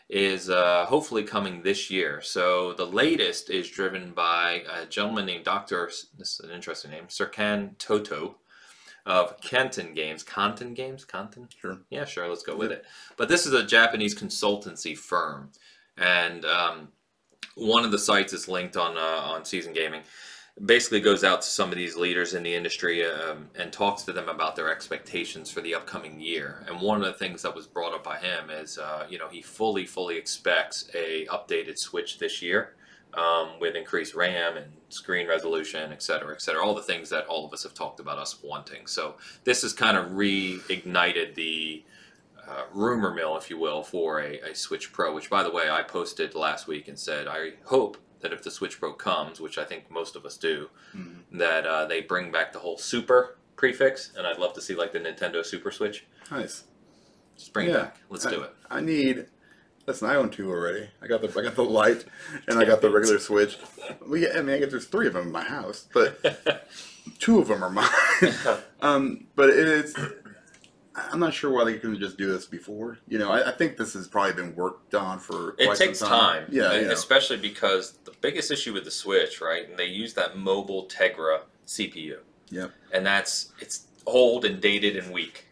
[0.10, 2.22] is uh, hopefully coming this year.
[2.22, 5.90] So the latest is driven by a gentleman named Doctor.
[6.18, 8.38] This is an interesting name, Serkan Toto,
[9.06, 10.24] of Kantan Games.
[10.24, 11.48] Kantan Games, Kantan.
[11.60, 11.80] Sure.
[11.90, 12.30] Yeah, sure.
[12.30, 12.86] Let's go with it.
[13.18, 15.52] But this is a Japanese consultancy firm,
[15.98, 16.90] and um,
[17.56, 20.04] one of the sites is linked on uh, on Season Gaming.
[20.66, 24.12] Basically, goes out to some of these leaders in the industry um, and talks to
[24.12, 26.66] them about their expectations for the upcoming year.
[26.68, 29.28] And one of the things that was brought up by him is, uh, you know,
[29.28, 32.74] he fully, fully expects a updated Switch this year
[33.14, 36.66] um, with increased RAM and screen resolution, et cetera, et cetera.
[36.66, 38.88] All the things that all of us have talked about us wanting.
[38.88, 41.84] So this has kind of reignited the
[42.48, 45.70] uh, rumor mill, if you will, for a, a Switch Pro, which, by the way,
[45.70, 49.58] I posted last week and said, I hope that if the Switch Pro comes, which
[49.58, 51.18] I think most of us do, Mhm.
[51.34, 54.92] that uh, they bring back the whole Super prefix, and I'd love to see like
[54.94, 56.06] the Nintendo Super Switch.
[56.32, 56.64] Nice.
[57.38, 57.98] Just bring it back.
[58.10, 58.54] Let's do it.
[58.70, 59.28] I need.
[59.86, 60.90] Listen, I own two already.
[61.02, 62.04] I got the I got the light,
[62.48, 63.58] and I got the regular Switch.
[64.12, 66.20] Yeah, I mean, I guess there's three of them in my house, but
[67.20, 67.90] two of them are mine.
[68.82, 69.94] um, but it's.
[71.12, 72.98] I'm not sure why they couldn't just do this before.
[73.08, 75.56] You know, I, I think this has probably been worked on for.
[75.60, 76.92] It takes some time, Yeah, yeah.
[76.92, 79.70] especially because the biggest issue with the Switch, right?
[79.70, 82.18] And they use that mobile Tegra CPU.
[82.50, 82.72] Yep.
[82.94, 85.46] And that's it's old and dated and weak.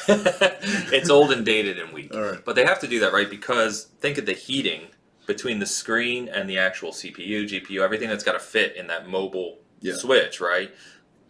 [0.08, 2.14] it's old and dated and weak.
[2.14, 2.44] All right.
[2.44, 3.28] But they have to do that, right?
[3.28, 4.82] Because think of the heating
[5.26, 9.08] between the screen and the actual CPU, GPU, everything that's got to fit in that
[9.08, 9.94] mobile Yeah.
[9.94, 10.70] switch, right?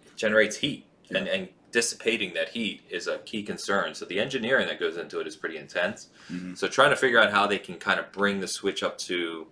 [0.07, 0.87] It generates heat.
[1.11, 3.94] And, and dissipating that heat is a key concern.
[3.94, 6.09] So the engineering that goes into it is pretty intense.
[6.31, 6.57] Mhm.
[6.57, 9.46] So trying to figure out how they can kind of bring the switch up to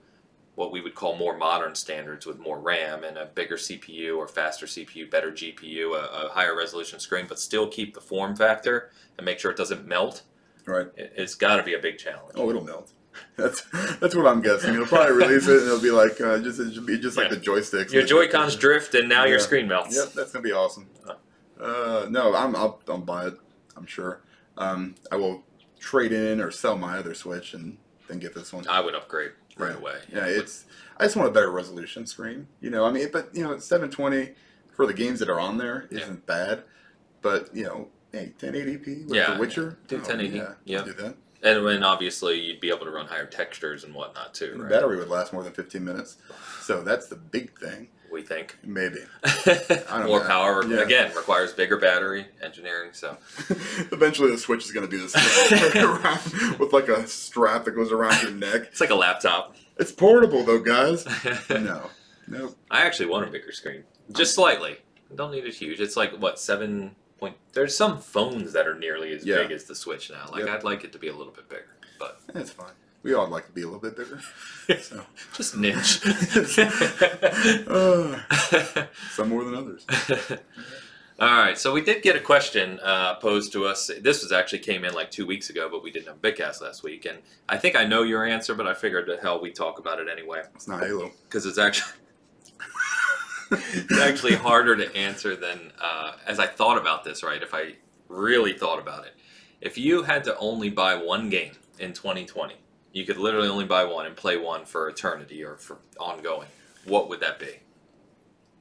[0.55, 4.27] what we would call more modern standards with more RAM and a bigger CPU or
[4.27, 8.91] faster CPU, better GPU, a, a higher resolution screen, but still keep the form factor
[9.19, 10.23] and make sure it doesn't melt.
[10.65, 10.87] Right.
[10.97, 12.33] It, it's got to be a big challenge.
[12.37, 12.91] Oh, it'll melt.
[13.37, 13.63] That's
[13.99, 14.75] that's what I'm guessing.
[14.75, 17.31] It'll probably release it, and it'll be like uh, just it should be just like
[17.31, 17.37] Yeah.
[17.39, 17.91] the joysticks.
[17.91, 19.97] Your Joy Cons drift, and now your screen melts.
[19.97, 20.87] Yep, that's gonna be awesome.
[21.07, 21.15] Uh,
[21.59, 23.35] no, I'm I'll, I'll buy it.
[23.77, 24.21] I'm sure.
[24.59, 25.43] Um, I will
[25.79, 28.67] trade in or sell my other Switch and then get this one.
[28.69, 29.77] I would upgrade right Yeah.
[29.79, 29.99] away.
[30.13, 30.65] Yeah, it's.
[30.99, 32.49] I just want a better resolution screen.
[32.61, 34.33] You know, I mean, but you know, 720
[34.75, 36.01] for the games that are on there Yeah.
[36.01, 36.63] isn't bad.
[37.23, 39.79] But you know, hey, 1080p with Yeah, The Witcher.
[39.89, 40.83] do Oh, 1080, Yeah, yeah.
[40.85, 41.17] Do that.
[41.43, 44.65] and then obviously you'd be able to run higher textures and whatnot too, And the
[44.65, 44.71] right?
[44.73, 46.17] battery would last more than 15 minutes.
[46.63, 47.89] So that's the big thing.
[48.17, 48.57] We think.
[48.65, 49.01] Maybe.
[49.93, 50.27] More know.
[50.27, 50.79] power Yeah.
[50.81, 52.91] again requires bigger battery engineering.
[52.95, 53.19] So
[53.93, 55.15] Eventually, the Switch is going to be this
[55.77, 58.63] around with like a strap that goes around your neck.
[58.71, 59.55] it's like a laptop.
[59.77, 61.05] It's portable though, guys.
[61.51, 61.91] No,
[62.27, 62.57] nope.
[62.71, 64.79] I actually want a bigger screen, just slightly.
[65.15, 65.79] Don't need it huge.
[65.83, 67.37] It's like what seven point.
[67.53, 69.37] There's some phones that are nearly as Yeah.
[69.43, 70.31] big as the Switch now.
[70.33, 70.55] Like Yep.
[70.55, 72.73] I'd like it to be a little bit bigger, but It's fine.
[73.07, 74.21] We all like to be a little bit bigger.
[74.83, 75.01] So.
[75.33, 76.01] just niche.
[77.69, 78.19] Uh,
[79.11, 79.87] some more than others.
[81.21, 83.93] All right, so we did get a question uh, posed to us.
[84.01, 86.61] This was actually came in like two weeks ago, but we didn't have a Bitcast
[86.63, 89.53] last week, and I think I know your answer, but I figured the hell we
[89.53, 91.13] talk about it anyway It's not Halo.
[91.29, 91.93] because it's actually
[93.53, 97.23] it's actually harder to answer than uh, as I thought about this.
[97.23, 97.77] Right, if I
[98.09, 99.15] really thought about it,
[99.61, 102.57] if you had to only buy one game in 2020,
[102.97, 106.49] you could literally only buy one and play one for eternity or for ongoing.
[106.87, 107.59] What would that be?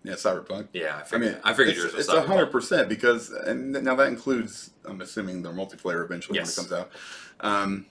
[0.03, 0.67] Yeah, Cyberpunk.
[0.73, 3.95] Yeah, I I mean, I figured it's, yours was it's hundred percent because, and now
[3.95, 6.57] that includes, I'm assuming their multiplayer eventually Yes.
[6.57, 6.91] when it comes out.
[7.39, 7.85] Um,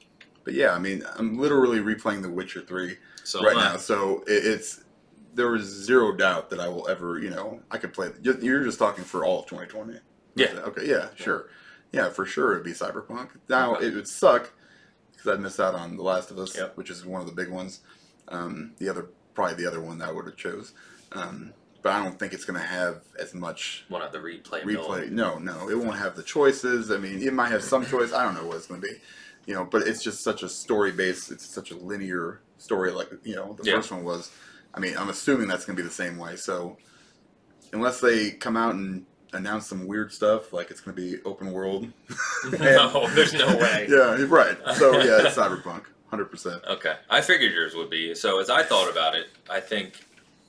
[0.44, 4.44] but yeah, I mean, I'm literally replaying The Witcher Three So right now, so it,
[4.46, 4.84] it's
[5.32, 8.10] there is zero doubt that I will ever, you know, I could play.
[8.22, 9.98] you- You're just talking for all of 2020.
[10.36, 10.48] Yeah.
[10.66, 10.86] Okay.
[10.86, 11.08] Yeah.
[11.16, 11.48] Sure.
[11.90, 13.30] Yeah, for sure it'd be Cyberpunk.
[13.48, 13.86] Now Okay.
[13.86, 14.52] it would suck
[15.24, 16.76] because I missed out on The Last of Us, Yep.
[16.76, 17.80] which is one of the big ones.
[18.28, 20.72] Um, the other, probably the other one that I would have chose.
[21.12, 24.62] Um, but I don't think it's going to have as much One of the replay.
[24.64, 25.10] replay.
[25.10, 26.90] No, no, it won't have the choices.
[26.90, 28.12] I mean, it might have some choice.
[28.12, 28.94] I don't know what it's going to be,
[29.46, 29.64] you know.
[29.64, 31.30] But it's just such a story based.
[31.30, 33.76] It's such a linear story, like you know the Yeah.
[33.76, 34.30] first one was.
[34.72, 36.36] I mean, I'm assuming that's going to be the same way.
[36.36, 36.78] So,
[37.72, 41.52] unless they come out and announce some weird stuff, like it's going to be open
[41.52, 41.88] world.
[42.58, 43.86] no, there's no way.
[43.90, 44.56] yeah, right.
[44.76, 46.62] So yeah, it's cyberpunk, hundred percent.
[46.68, 48.14] Okay, I figured yours would be.
[48.14, 50.06] So as I thought about it, I think,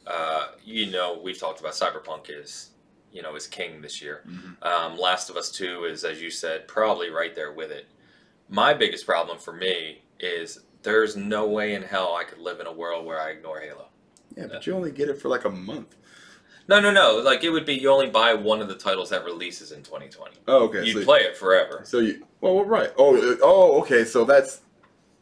[0.07, 2.69] uh, you know, we've talked about Cyberpunk is,
[3.11, 4.23] you know, is king this year.
[4.61, 7.87] Um, Last of Us Two is, as you said, probably right there with it.
[8.49, 12.67] My biggest problem for me is there's no way in hell I could live in
[12.67, 13.87] a world where I ignore Halo.
[14.37, 15.95] Yeah, but you only get it for like a month.
[16.67, 17.21] No, no, no.
[17.23, 20.37] Like it would be you only buy one of the titles that releases in 2020.
[20.47, 20.83] Oh, okay.
[20.83, 21.81] You'd so, play it forever.
[21.83, 22.91] so you well, well, right.
[22.97, 24.05] Oh, uh, oh, okay.
[24.05, 24.61] So that's.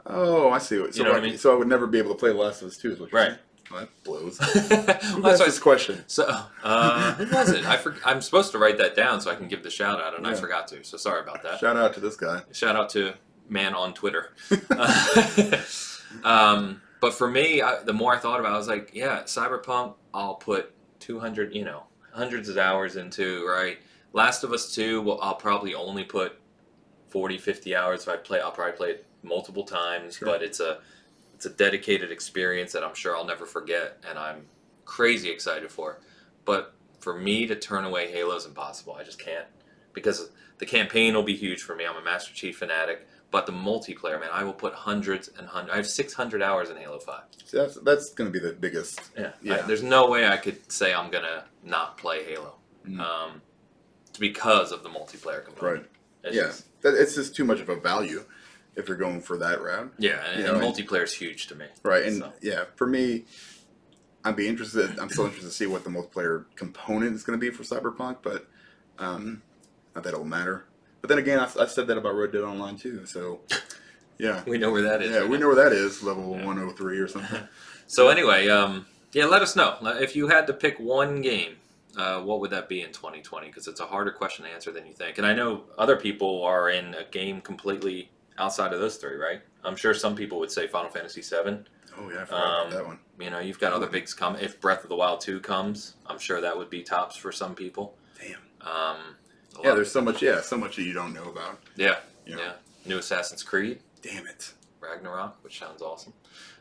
[0.05, 0.79] Oh, I see.
[0.79, 1.37] What, so You know what I mean?
[1.37, 2.91] So I would never be able to play The Last of Us Two.
[2.91, 3.27] Is what you're Right.
[3.29, 3.39] saying?
[3.71, 4.39] Well, that blows.
[5.13, 6.03] Well, that's this question?
[6.07, 6.25] So,
[6.63, 7.65] uh, who was it?
[7.65, 10.17] I for, I'm supposed to write that down so I can give the shout out,
[10.17, 10.83] and I forgot to.
[10.83, 11.59] So sorry about that.
[11.59, 12.41] Shout out to this guy.
[12.51, 13.13] Shout out to
[13.49, 14.33] man on Twitter.
[16.23, 19.23] um, but for me, I, the more I thought about, it, I was like, yeah,
[19.23, 19.95] Cyberpunk.
[20.13, 20.72] I'll put
[21.07, 23.45] 200, you know, hundreds of hours into.
[23.45, 23.77] Right,
[24.13, 25.01] Last of Us Two.
[25.01, 26.39] Well, I'll probably only put
[27.09, 28.39] 40, 50 hours if I play.
[28.39, 30.27] I'll probably play it multiple times, Sure.
[30.27, 30.79] but it's a
[31.35, 34.45] it's a dedicated experience that I'm sure I'll never forget, and I'm
[34.85, 35.99] crazy excited for.
[36.45, 38.95] But for me to turn away Halo is impossible.
[38.97, 39.45] I just can't
[39.93, 41.85] because the campaign will be huge for me.
[41.85, 45.73] I'm a Master Chief fanatic, but the multiplayer, man, I will put hundreds and hundreds.
[45.73, 47.21] I have 600 hours in Halo 5.
[47.45, 49.01] See, that's that's going to be the biggest.
[49.17, 49.55] Yeah, Yeah.
[49.55, 52.55] I- there's no way I could say I'm gonna not play Halo,
[52.87, 52.99] Mm.
[53.01, 53.41] um,
[54.19, 55.81] because of the multiplayer component.
[55.81, 55.89] Right.
[56.25, 58.23] It's yeah, just- that, it's just too much of a value
[58.75, 59.91] if you're going for that route.
[59.97, 61.65] yeah, and, and- multiplayer is huge to me.
[61.83, 62.33] Right, and So.
[62.41, 63.25] yeah, for me,
[64.23, 64.99] I'd be interested.
[64.99, 68.17] I'm still interested to see what the multiplayer component is going to be for Cyberpunk,
[68.21, 68.47] but
[68.99, 69.41] um,
[69.95, 70.65] not that it'll matter.
[71.03, 73.05] But then again, I've, I've said that about Red Dead Online too.
[73.05, 73.41] So
[74.17, 75.11] yeah, We know where that is.
[75.11, 75.41] yeah, right we now.
[75.41, 76.45] know where that is, level Yeah.
[76.45, 77.41] 103 or something.
[77.85, 81.57] So anyway, um, yeah, let us know if you had to pick one game.
[81.97, 83.47] Uh, what would that be in 2020?
[83.47, 85.17] Because it's a harder question to answer than you think.
[85.17, 89.41] And I know other people are in a game completely outside of those three, right?
[89.65, 91.57] I'm sure some people would say Final Fantasy VII.
[91.97, 92.99] Oh yeah, I forgot about Um, that one.
[93.19, 94.37] You know, you've got other bigs come.
[94.37, 97.53] If Breath of the Wild 2 comes, I'm sure that would be tops for some
[97.53, 97.95] people.
[98.19, 98.39] Damn.
[98.67, 98.97] Um,
[99.57, 100.21] a Yeah, lot- there's so much.
[100.21, 101.59] Yeah, so much that you don't know about.
[101.75, 102.41] yeah, You know?
[102.41, 102.51] yeah.
[102.85, 103.79] New Assassin's Creed.
[104.01, 104.51] Damn it.
[104.81, 106.13] Ragnarok, which sounds awesome.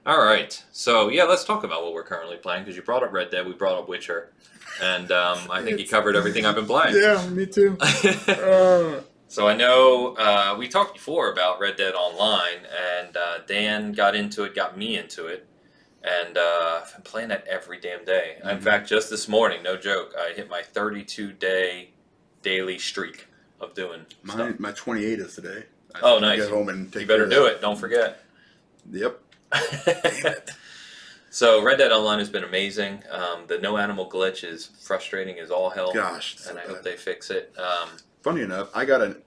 [0.06, 3.12] All right, so yeah, let's talk about what we're currently playing because you brought up
[3.12, 4.32] Red Dead, we brought up Witcher,
[4.80, 6.94] and um, I think you covered everything I've been playing.
[6.96, 7.76] Yeah, me too.
[8.28, 12.66] Uh, so I know uh, we talked before about Red Dead Online,
[13.00, 15.46] and uh, Dan got into it, got me into it,
[16.04, 18.36] and uh, I've been playing that every damn day.
[18.42, 18.62] In Mhm.
[18.62, 21.90] fact, just this morning, no joke, I hit my 32 day
[22.42, 23.26] daily streak
[23.60, 24.58] of doing my stuff.
[24.60, 25.64] my 28 is today.
[25.94, 26.40] I Oh, nice.
[26.40, 27.60] Get home and take You better do it.
[27.60, 28.24] Don't forget.
[28.90, 29.20] Yep.
[31.30, 33.02] so Red Dead Online has been amazing.
[33.10, 36.36] Um, the no animal glitch is frustrating as all hell, Gosh.
[36.48, 36.70] and I bad.
[36.70, 37.54] hope they fix it.
[37.58, 37.90] Um,
[38.22, 39.22] funny enough, I got an.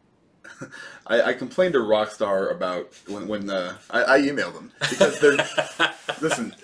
[1.07, 5.37] I, I complained to Rockstar about when when uh, I, I emailed them because they're
[6.21, 6.55] listen.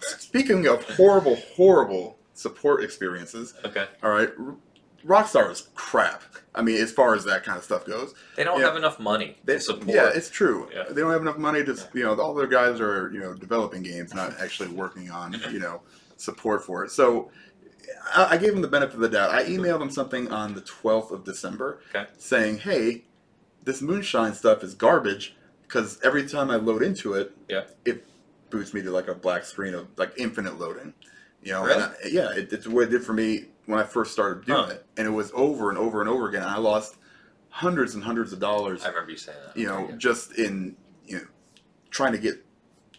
[0.00, 4.30] Speaking of horrible, horrible support experiences, okay, all right,
[5.06, 6.22] Rockstar is crap.
[6.54, 8.66] I mean, as far as that kind of stuff goes, they don't Yeah.
[8.66, 9.88] have enough money they, to support.
[9.88, 10.68] yeah, it's true.
[10.72, 10.84] Yeah.
[10.88, 13.82] They don't have enough money to, you know, all their guys are, you know, developing
[13.82, 15.82] games, not actually working on, you know,
[16.16, 16.90] support for it.
[16.92, 17.30] So
[18.14, 19.30] I, I gave them the benefit of the doubt.
[19.30, 22.06] I emailed them something on the 12th of December Okay.
[22.18, 23.04] saying, hey,
[23.64, 25.34] this moonshine stuff is garbage
[25.66, 27.64] because every time I load into it, Yeah.
[27.84, 28.06] it
[28.50, 30.94] boots me to like a black screen of like infinite loading.
[31.42, 31.82] You know, Really?
[31.82, 34.72] I- yeah, it, it's what it did for me when I first started doing Huh.
[34.72, 36.42] it, and it was over and over and over again.
[36.42, 36.96] I lost
[37.48, 39.56] hundreds and hundreds of dollars I remember you saying that.
[39.56, 41.24] you know, just in you know
[41.90, 42.44] trying to get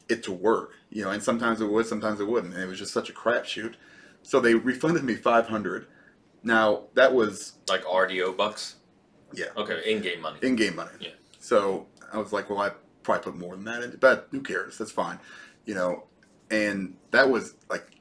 [0.09, 0.71] it to work.
[0.89, 3.13] You know, and sometimes it would, sometimes it wouldn't, and it was just such a
[3.13, 3.73] crapshoot.
[4.23, 5.87] So they refunded me five hundred.
[6.43, 8.75] Now that was like RDO bucks.
[9.33, 9.47] Yeah.
[9.57, 10.39] Okay, in-game money.
[10.41, 10.91] in-game money.
[10.99, 11.09] Yeah.
[11.39, 12.71] So I was like, well, I
[13.03, 14.77] probably put more than that in, but who cares?
[14.77, 15.19] That's fine.
[15.65, 16.03] You know,
[16.49, 17.99] and that was like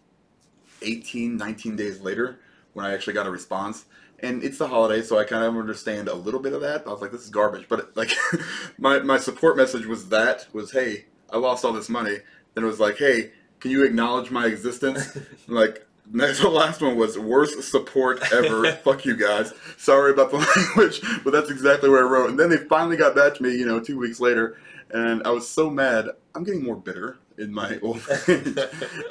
[0.83, 2.39] 18, 19 days later
[2.75, 3.87] when I actually got a response.
[4.21, 6.87] And it's the holiday, so I kind of understand a little bit of that.
[6.87, 7.67] I was like, this is garbage.
[7.69, 8.11] But like,
[8.79, 12.19] my, my support message was that was, hey, I lost all this money.
[12.55, 15.19] Then it was like, hey, can you acknowledge my existence?
[15.49, 18.73] like, next the last one was worst support ever.
[18.73, 19.53] Fuck you guys.
[19.77, 22.31] Sorry about the language, but that's exactly what I wrote.
[22.31, 24.59] And then they finally got back to me, you know, two weeks later,
[24.91, 26.09] and I was so mad.
[26.35, 28.57] I'm getting more bitter in my old age.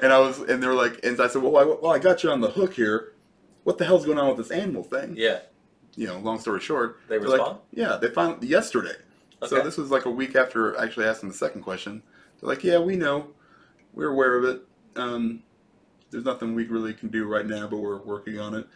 [0.02, 2.23] and I was, and they were like, and I said, well, I, well, I got
[2.23, 3.13] you on the hook here.
[3.63, 5.15] What the hell's going on with this animal thing?
[5.17, 5.39] yeah,
[5.95, 7.60] You know, long story short, they they're like, respond.
[7.71, 8.95] yeah, they found yesterday.
[9.41, 9.49] Okay.
[9.49, 12.02] So this was like a week after actually asking the second question.
[12.39, 13.28] They're like, yeah, we know,
[13.93, 14.62] we're aware of it.
[14.95, 15.43] Um,
[16.12, 18.67] there's nothing we really can do right now, but we're working on it.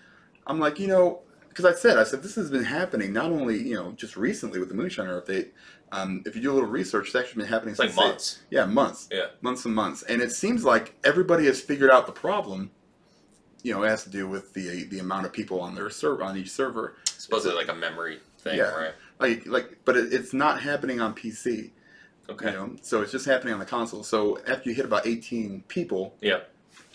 [0.45, 3.57] I'm like, you know, because I said, I said this has been happening not only
[3.57, 5.49] you know just recently with the Moonshiner update.
[5.91, 8.07] Um, if you do a little research, it's actually been happening It's like since they-
[8.07, 8.39] months.
[8.51, 9.07] yeah, months.
[9.11, 9.27] Yeah.
[9.41, 10.03] Months and months.
[10.03, 12.71] And it seems like everybody has figured out the problem.
[13.63, 16.23] You know, it has to do with the the amount of people on their server
[16.23, 16.95] on each server.
[17.05, 18.73] Supposedly like a memory thing, Yeah.
[18.73, 18.93] right?
[19.19, 21.71] Like like but it, it's not happening on PC.
[22.29, 22.47] Okay.
[22.47, 22.75] You know?
[22.81, 24.03] So it's just happening on the console.
[24.03, 26.41] So after you hit about 18 people, Yeah.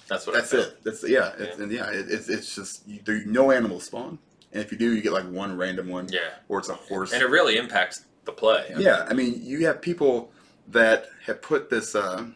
[0.09, 0.83] That's what That's I it.
[0.85, 1.33] That's yeah.
[1.39, 4.19] It's, and yeah, it, it's it's just you, there, no animals spawn,
[4.53, 7.13] and if you do, you get like one random one, Yeah, or it's a horse.
[7.13, 8.73] and it really impacts the play.
[8.77, 10.31] I yeah, I mean, you have people
[10.69, 12.27] that have put this, uh,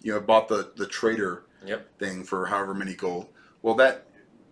[0.00, 1.98] you know, bought the the trader Yep.
[1.98, 3.26] thing for however many gold.
[3.66, 4.06] Well, that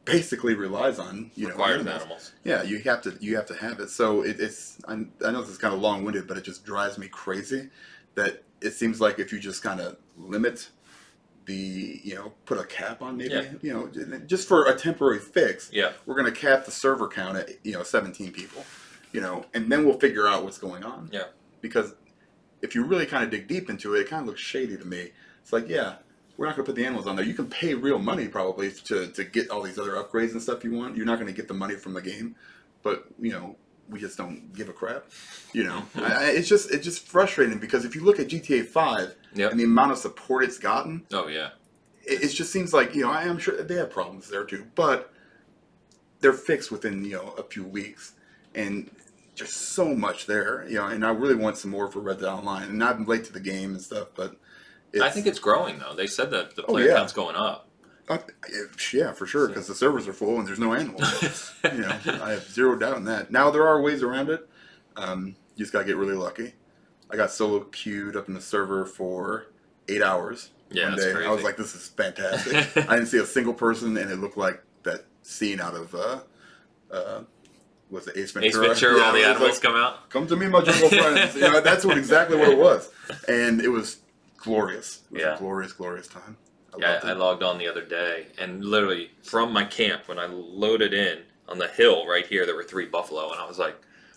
[0.05, 2.03] basically relies on you know Requires animals.
[2.03, 2.33] animals.
[2.43, 3.89] Yeah, you have to you have to have it.
[3.91, 6.65] So it, it's I, I know this is kind of long winded, but it just
[6.65, 7.69] drives me crazy
[8.17, 10.69] that it seems like if you just kind of limit
[11.47, 13.53] the you know put a cap on maybe Yeah.
[13.63, 15.93] you know just for a temporary fix, Yeah.
[16.07, 18.65] we're gonna cap the server count at you know 17 people,
[19.13, 21.09] you know, and then we'll figure out what's going on.
[21.13, 21.27] Yeah.
[21.61, 21.95] Because
[22.63, 24.85] if you really kind of dig deep into it, it kind of looks shady to
[24.85, 25.11] me.
[25.41, 25.99] It's like yeah.
[26.37, 27.25] We're not going to put the animals on there.
[27.25, 30.65] You can pay real money probably to, to get all these other upgrades and stuff
[30.65, 30.97] you want.
[30.97, 32.35] You're not going to get the money from the game,
[32.83, 33.57] but you know
[33.89, 35.05] we just don't give a crap.
[35.53, 39.15] You know, I, it's just it's just frustrating because if you look at GTA Five
[39.37, 39.51] Yep.
[39.51, 41.51] and the amount of support it's gotten, Oh yeah.
[42.05, 44.67] it, it just seems like you know I am sure they have problems there too,
[44.75, 45.13] but
[46.21, 48.13] they're fixed within you know a few weeks,
[48.55, 48.91] and
[49.35, 50.67] just so much there.
[50.69, 53.25] You know, and I really want some more for Red Dead Online, and I'm late
[53.25, 54.37] to the game and stuff, but
[55.03, 55.95] I think it's growing though.
[55.95, 56.97] They said that the Oh, player yeah.
[56.97, 57.69] count's going up.
[58.09, 58.19] uh,
[58.93, 61.53] yeah for sure because the servers are full and there's no animals.
[61.65, 63.31] you know, I have zero doubt in that.
[63.31, 64.49] Now there are ways around it.
[64.97, 66.53] Um, you just gotta get really lucky.
[67.11, 69.47] I got solo queued up in the server for
[69.89, 70.51] eight hours.
[70.71, 71.13] Yeah, one day.
[71.13, 71.29] crazy.
[71.29, 72.55] I was like, this is fantastic.
[72.89, 76.21] I didn't see a single person, and it looked like that scene out of uh,
[76.91, 77.21] uh,
[77.91, 78.71] was it Ace Ventura?
[78.73, 80.11] Ace Ventura, Yeah, all the animals like, come out.
[80.11, 81.35] Come to me, my jungle friends.
[81.37, 82.91] You know, that's what exactly what it was,
[83.29, 83.99] and it was
[84.45, 85.01] glorious.
[85.11, 85.35] It was Yeah.
[85.35, 86.37] a glorious, glorious time.
[86.75, 87.01] I Yeah.
[87.03, 91.23] I logged on the other day, and literally from my camp, when I loaded in
[91.49, 93.77] on the hill right here, there were three buffalo, and I was like,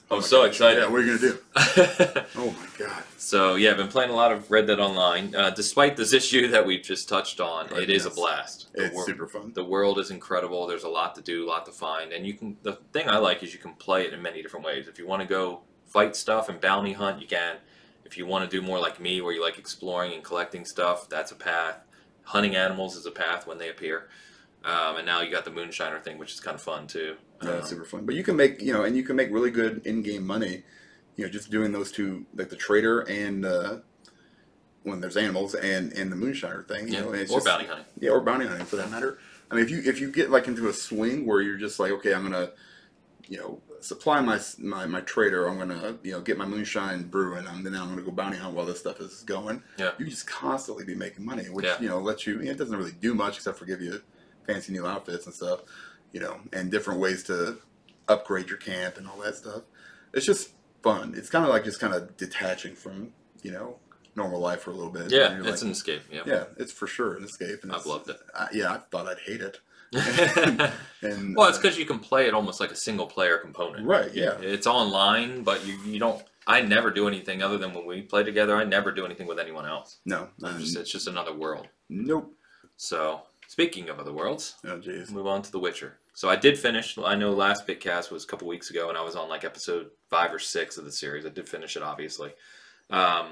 [0.10, 0.52] Oh was so gosh.
[0.52, 0.80] excited.
[0.84, 2.22] Yeah, what are you gonna do?
[2.38, 3.04] Oh my god.
[3.18, 5.36] so yeah, I've been playing a lot of Red Dead Online.
[5.36, 8.68] Uh, despite this issue that we just touched on, Right, it is a blast.
[8.74, 9.52] The It's wor- super fun.
[9.54, 10.66] The world is incredible.
[10.66, 12.56] There's a lot to do, a lot to find, and you can.
[12.64, 14.88] The thing I like is you can play it in many different ways.
[14.88, 17.58] If you want to go fight stuff and bounty hunt, you can.
[18.08, 21.10] If you want to do more like me, where you like exploring and collecting stuff,
[21.10, 21.78] that's a path.
[22.24, 24.08] Hunting animals is a path when they appear.
[24.64, 27.18] Um, and now you got the moonshiner thing, which is kind of fun too.
[27.44, 28.06] Yeah, Um, super fun.
[28.06, 30.64] But you can make you know, and you can make really good in-game money.
[31.18, 33.78] You know, just doing those two, like the trader and uh,
[34.84, 36.88] when there's animals and and the moonshiner thing.
[36.88, 37.86] You yeah, know, and it's or just, bounty hunting.
[38.00, 39.20] Yeah, or bounty hunting for that matter.
[39.52, 41.92] I mean, if you if you get like into a swing where you're just like,
[41.92, 42.52] okay, I'm gonna,
[43.30, 45.48] you know, supply my my, my trader.
[45.48, 48.56] I'm gonna you know get my moonshine brewing, and then I'm gonna go bounty hunt
[48.56, 49.64] while this stuff is going.
[49.78, 49.92] Yeah.
[49.98, 51.80] You just constantly be making money, which Yeah.
[51.80, 52.40] you know lets you.
[52.40, 54.02] It doesn't really do much except for give you
[54.46, 55.62] fancy new outfits and stuff,
[56.14, 57.58] you know, and different ways to
[58.08, 59.64] upgrade your camp and all that stuff.
[60.14, 61.14] It's just fun.
[61.18, 63.12] It's kind of like just kind of detaching from
[63.44, 63.78] you know
[64.16, 65.12] normal life for a little bit.
[65.12, 66.02] Yeah, it's like, an escape.
[66.12, 66.22] Yeah.
[66.26, 67.60] yeah, it's for sure an escape.
[67.64, 68.18] And I've loved it.
[68.34, 69.60] I, yeah, I thought I'd hate it.
[71.02, 73.86] and well, it's uh, because you can play it almost like a single player component.
[73.88, 76.24] right, yeah, It's online, but you, you don't.
[76.46, 78.56] I never do anything other than when we play together.
[78.56, 79.98] I never do anything with anyone else.
[80.06, 81.68] no, um, just, it's just another world.
[81.90, 82.34] nope.
[82.78, 85.10] So speaking of other worlds, Oh jeez.
[85.12, 85.98] move on to The Witcher.
[86.14, 86.98] So I did finish.
[86.98, 89.92] I know last Bitcast was a couple weeks ago, and I was on like episode
[90.10, 91.26] five or six of the series.
[91.26, 92.32] I did finish it, obviously.
[92.90, 93.28] Um,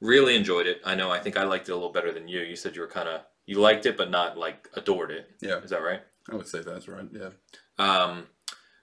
[0.00, 0.80] really enjoyed it.
[0.84, 1.10] I know.
[1.10, 2.40] I think I liked it a little better than you.
[2.40, 5.30] You said you were kind of you liked it, but not like adored it.
[5.40, 6.00] Yeah, Is that right?
[6.30, 7.06] I would say that's right.
[7.12, 7.30] Yeah,
[7.78, 8.26] Um,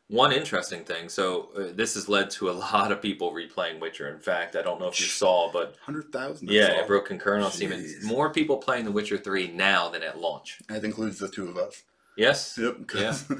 [0.07, 1.07] one interesting thing.
[1.09, 4.07] So uh, this has led to a lot of people replaying Witcher.
[4.09, 6.49] In fact, I don't know if you saw, but hundred thousand.
[6.49, 7.71] yeah, it broke concurrent on Steam.
[8.03, 10.59] More people playing The Witcher Three now than at launch.
[10.67, 11.83] That includes the two of us.
[12.17, 12.57] Yes.
[12.61, 12.87] Yep.
[12.87, 13.29] 'cause-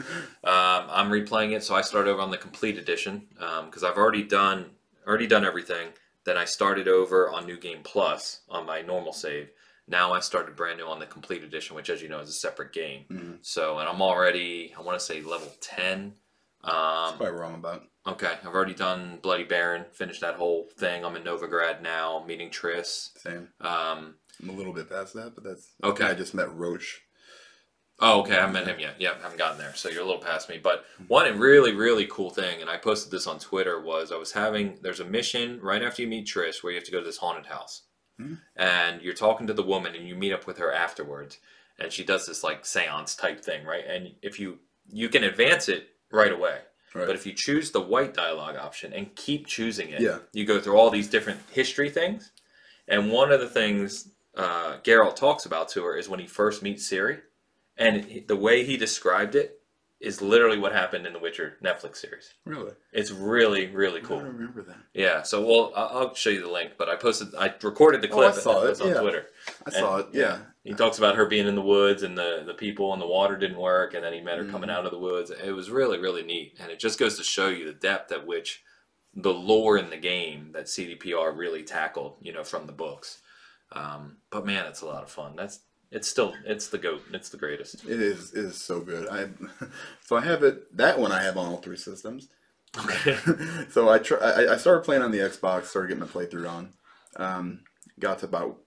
[0.55, 3.27] Um, I'm replaying it, so I started over on the complete edition
[3.65, 4.71] because I've already done
[5.07, 5.89] already done everything.
[6.23, 9.49] Then I started over on New Game Plus on my normal save.
[9.89, 12.33] Now I started brand new on the complete edition, which, as you know, is a
[12.33, 13.05] separate game.
[13.09, 13.37] Mhm.
[13.41, 16.15] So, and I'm already I want to say level ten.
[16.63, 17.83] That's Um, probably wrong about.
[18.05, 21.03] okay, I've already done Bloody Baron, finished that whole thing.
[21.05, 23.17] I'm in Novigrad now, meeting Triss.
[23.17, 23.49] Same.
[23.61, 26.03] Um, I'm a little bit past that, but that's Okay.
[26.05, 27.01] I just met Roche.
[28.01, 28.31] Oh, okay.
[28.33, 28.95] I haven't met him yet.
[28.99, 29.73] Yeah, I haven't gotten there.
[29.75, 30.57] So you're a little past me.
[30.57, 34.31] But one really, really cool thing, and I posted this on Twitter, was I was
[34.33, 37.05] having there's a mission right after you meet Triss where you have to go to
[37.05, 37.83] this haunted house.
[38.19, 38.33] Hmm.
[38.55, 41.37] And you're talking to the woman and you meet up with her afterwards.
[41.79, 43.85] And she does this like seance type thing, right?
[43.87, 44.59] And if you
[44.91, 46.59] you can advance it right away.
[46.95, 47.05] Right.
[47.05, 50.17] But if you choose the white dialogue option and keep choosing it, Yeah.
[50.33, 52.31] you go through all these different history things.
[52.87, 56.63] And one of the things uh, Geralt talks about to her is when he first
[56.63, 57.19] meets Ciri,
[57.77, 59.58] and he- the way he described it
[59.99, 62.33] is literally what happened in the Witcher Netflix series.
[62.45, 64.19] really, It's really, really I cool.
[64.19, 64.77] don't remember that.
[64.93, 65.23] Yeah.
[65.23, 66.73] So, well, I- I'll show you the link.
[66.77, 68.29] But I posted, I recorded the clip.
[68.29, 69.01] Oh, clip I saw it, was on yeah.
[69.01, 69.27] Twitter.
[69.67, 70.07] I saw it.
[70.13, 70.39] Yeah.
[70.63, 73.35] He talks about her being in the woods and the, the people and the water
[73.35, 74.73] didn't work, and then he met her coming Mhm.
[74.73, 75.31] out of the woods.
[75.31, 76.55] It was really, really neat.
[76.61, 78.63] And it just goes to show you the depth at which
[79.13, 83.21] the lore in the game that CDPR really tackled, you know, from the books.
[83.73, 85.35] Um, but man, it's a lot of fun.
[85.35, 85.59] That's
[85.91, 87.01] it's still it's the goat.
[87.13, 87.85] It's the greatest.
[87.85, 89.07] It is it is so good.
[89.09, 89.29] I
[90.05, 92.29] so I have it that one I have on all three systems.
[92.77, 93.17] Okay.
[93.71, 96.73] so I, try, I I started playing on the Xbox, started getting my playthrough on.
[97.15, 97.61] Um,
[97.99, 98.59] got to about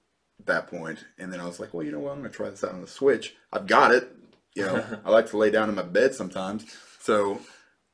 [0.47, 2.13] that point, and then I was like, well, you know what?
[2.13, 3.37] I'm gonna try this out on the Switch.
[3.53, 4.11] I've got it.
[4.55, 6.67] You know, I like to lay down in my bed sometimes,
[7.01, 7.41] so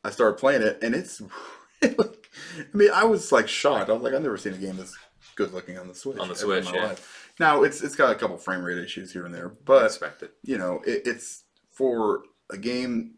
[0.02, 1.20] I started playing it, and it's.
[1.82, 1.94] I
[2.72, 3.90] mean, I was like shocked.
[3.90, 4.94] I was like, I've never seen a game as
[5.38, 6.18] good looking on the Switch.
[6.18, 6.86] On the Switch, yeah.
[6.88, 7.32] life.
[7.40, 10.30] Now it's it's got a couple frame rate issues here and there, but Expected.
[10.42, 13.14] you know, it, it's for a game.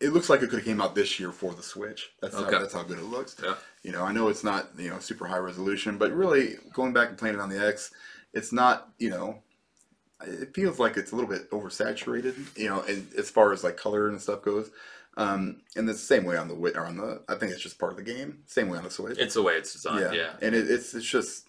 [0.00, 2.10] It looks like it could have came out this year for the Switch.
[2.20, 2.52] That's Okay.
[2.52, 3.36] how, that's how good it looks.
[3.42, 3.54] Yeah.
[3.84, 7.08] You know, I know it's not you know super high resolution, but really going back
[7.08, 7.92] and playing it on the X,
[8.34, 9.42] it's not you know.
[10.24, 13.76] It feels like it's a little bit oversaturated, you know, and as far as like
[13.76, 14.70] color and stuff goes.
[15.16, 17.22] Um, and it's the same way on the or on the.
[17.28, 18.38] I think it's just part of the game.
[18.46, 19.18] Same way on the Switch.
[19.18, 20.00] It's the way it's designed.
[20.00, 20.12] Yeah.
[20.12, 20.32] yeah.
[20.40, 21.46] and it, it's it's just,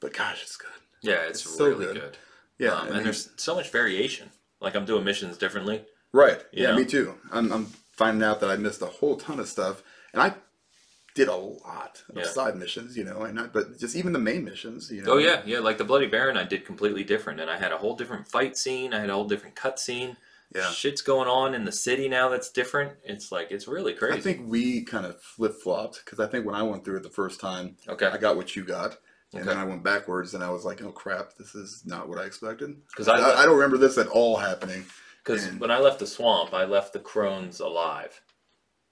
[0.00, 0.68] but gosh, it's good.
[1.02, 1.94] Yeah, it's, It's so really good.
[2.00, 2.16] good.
[2.58, 4.28] Yeah, Um, I and there's so much variation.
[4.60, 5.82] Like I'm doing missions differently.
[6.12, 6.42] Right.
[6.52, 6.76] Yeah, know?
[6.76, 7.14] me too.
[7.32, 9.82] I'm, I'm finding out that I missed a whole ton of stuff,
[10.12, 10.34] and I
[11.14, 12.24] did a lot of Yeah.
[12.24, 15.12] side missions, you know, and not, but just even the main missions, you know.
[15.12, 15.60] Oh yeah, yeah.
[15.60, 18.58] Like the Bloody Baron, I did completely different, and I had a whole different fight
[18.58, 18.92] scene.
[18.92, 20.18] I had a whole different cut scene.
[20.54, 20.70] Yeah.
[20.70, 22.92] Shit's going on in the city now that's different.
[23.04, 24.18] It's like it's really crazy.
[24.18, 27.02] I think we kind of flip flopped because I think when I went through it
[27.04, 28.96] the first time, okay, I got what you got,
[29.32, 32.18] and then I went backwards, and I was like, "Oh crap, this is not what
[32.18, 34.84] I expected." 'Cause I, I- I, don't remember this at all happening.
[35.22, 38.20] because and- when I left the swamp, I left the crones alive.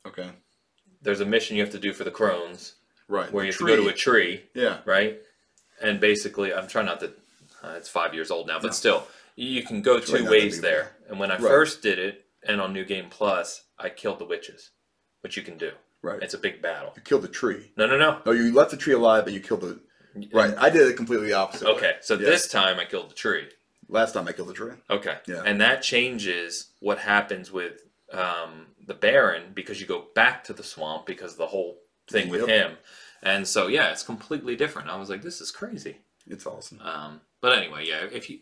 [0.07, 0.31] Okay.
[1.03, 2.75] There's a mission you have to do for the crones
[3.09, 3.33] Right.
[3.33, 4.79] where the you have to go to a tree, Yeah.
[4.85, 5.21] right?
[5.81, 7.13] And basically, I'm trying not to.
[7.65, 8.73] Uh, it's five years old now, but No.
[8.73, 9.07] still,
[9.39, 10.97] you can go two ways there.
[11.09, 11.43] And when I Right.
[11.43, 14.71] first did it, and on New Game Plus, I killed the witches,
[15.21, 15.73] which you can do.
[16.03, 16.23] Right.
[16.23, 16.93] It's a big battle.
[16.97, 17.73] You killed the tree.
[17.77, 18.23] No, no, no.
[18.25, 19.81] No, you left the tree alive, but you killed the.
[20.33, 20.55] Right.
[20.59, 21.67] I did it completely opposite.
[21.67, 21.75] way.
[21.75, 22.31] Okay, so Yeah.
[22.31, 23.49] this time I killed the tree.
[23.89, 24.73] Last time I killed the tree.
[24.91, 25.19] Okay.
[25.27, 25.43] Yeah.
[25.45, 27.83] And that changes what happens with
[28.13, 31.81] um, the Baron because you go back to the swamp because of the whole
[32.11, 32.79] thing with him.
[33.23, 34.89] And so, yeah, it's completely different.
[34.89, 35.99] I was like, this is crazy.
[36.27, 36.81] It's awesome.
[36.83, 38.41] Um, but anyway, yeah, if you,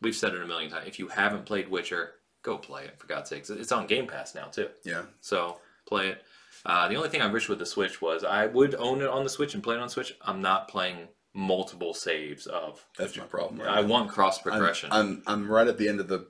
[0.00, 3.06] we've said it a million times, if you haven't played Witcher, go play it, for
[3.06, 3.50] God's sakes.
[3.50, 4.68] It's on Game Pass now, too.
[4.84, 5.02] Yeah.
[5.20, 6.22] So play it.
[6.64, 9.24] Uh, the only thing I wish with the Switch was I would own it on
[9.24, 10.14] the Switch and play it on Switch.
[10.22, 12.84] I'm not playing multiple saves of.
[12.96, 13.60] That's my problem.
[13.60, 14.90] Right I want cross I'm, progression.
[14.92, 16.26] I'm I'm right at the end of the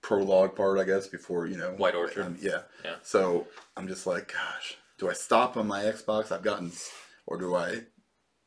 [0.00, 2.24] prologue part, I guess, before you know White Orchard?
[2.26, 2.62] um, yeah.
[2.84, 2.94] Yeah.
[3.02, 6.30] So I'm just like, gosh, do I stop on my Xbox?
[6.30, 6.72] I've gotten,
[7.26, 7.80] or do I,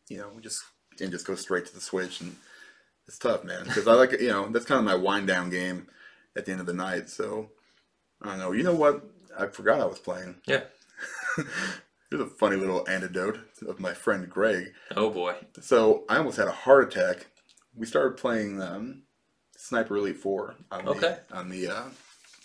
[0.07, 0.61] you know, just
[0.99, 2.21] and just go straight to the Switch?
[2.21, 2.35] And
[3.07, 5.49] it's tough, man, because I like it, you know that's kind of my wind down
[5.49, 5.87] game
[6.35, 7.09] at the end of the night.
[7.09, 7.49] So
[8.21, 8.51] I don't know.
[8.51, 9.03] You know what?
[9.37, 10.35] I forgot I was playing.
[10.45, 10.61] Yeah.
[12.09, 14.73] Here's a funny little anecdote of my friend Greg.
[14.95, 15.35] oh boy.
[15.61, 17.27] So I almost had a heart attack.
[17.75, 19.03] We started playing um,
[19.55, 21.17] Sniper Elite Four on Okay.
[21.29, 21.83] the on the uh,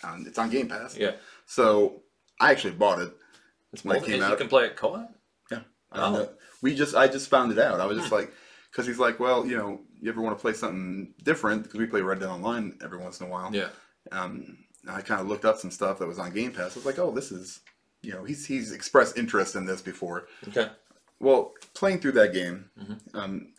[0.03, 0.95] on, it's on Game Pass.
[0.97, 1.11] Yeah.
[1.45, 2.01] So
[2.39, 3.13] I actually bought it.
[3.73, 5.13] It's When it multi- came you can play it co-op.
[5.51, 5.59] Yeah.
[5.91, 6.01] I Oh.
[6.01, 6.29] don't know.
[6.61, 7.81] We just I just found it out.
[7.81, 8.31] I was just like,
[8.71, 11.63] because he's like, well, you know, you ever want to play something different?
[11.63, 13.53] Because we play Red Dead Online every once in a while.
[13.53, 13.69] Yeah.
[14.11, 14.57] Um,
[14.89, 16.71] I kind of looked up some stuff that was on Game Pass.
[16.75, 17.61] I was like, oh, this is,
[18.01, 20.27] you know, he's he's expressed interest in this before.
[20.47, 20.69] Okay.
[21.19, 22.99] Well, playing through that game, Mhm.
[23.15, 23.53] um,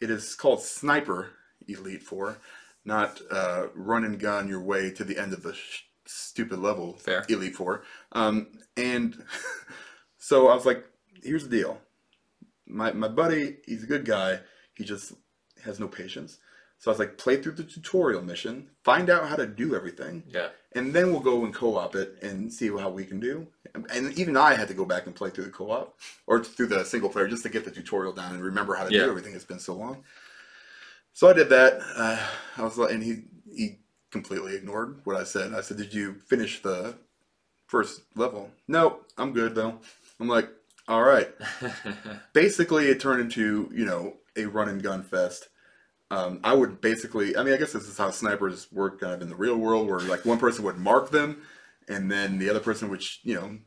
[0.00, 1.30] it is called Sniper
[1.68, 2.38] Elite Four,
[2.84, 6.94] not uh, run and gun your way to the end of the sh- stupid level.
[6.96, 7.24] Fair.
[7.28, 9.22] Elite Four, um, and
[10.18, 10.84] so I was like,
[11.22, 11.80] "Here's the deal.
[12.66, 14.40] My my buddy, he's a good guy.
[14.74, 15.12] He just
[15.64, 16.38] has no patience."
[16.78, 20.24] So I was like, "Play through the tutorial mission, find out how to do everything,
[20.28, 20.48] Yeah.
[20.72, 23.46] and then we'll go and co-op it and see how we can do.
[23.90, 26.84] And even I had to go back and play through the co-op or through the
[26.84, 29.04] single player just to get the tutorial down and remember how to Yeah.
[29.04, 29.34] do everything.
[29.34, 30.04] It's been so long.
[31.12, 31.80] So I did that.
[31.96, 33.78] Uh, I was like, and he he
[34.10, 35.54] completely ignored what I said.
[35.54, 36.96] I said, "Did you finish the
[37.66, 39.80] first level?" No, I'm good though.
[40.20, 40.48] I'm like,
[40.88, 41.32] all right.
[42.32, 45.48] Basically, it turned into you know a run and gun fest.
[46.14, 49.22] Um, I would basically, I mean, I guess this is how snipers work kind of
[49.22, 51.42] in the real world, where like one person would mark them,
[51.88, 53.58] and then the other person, which you know,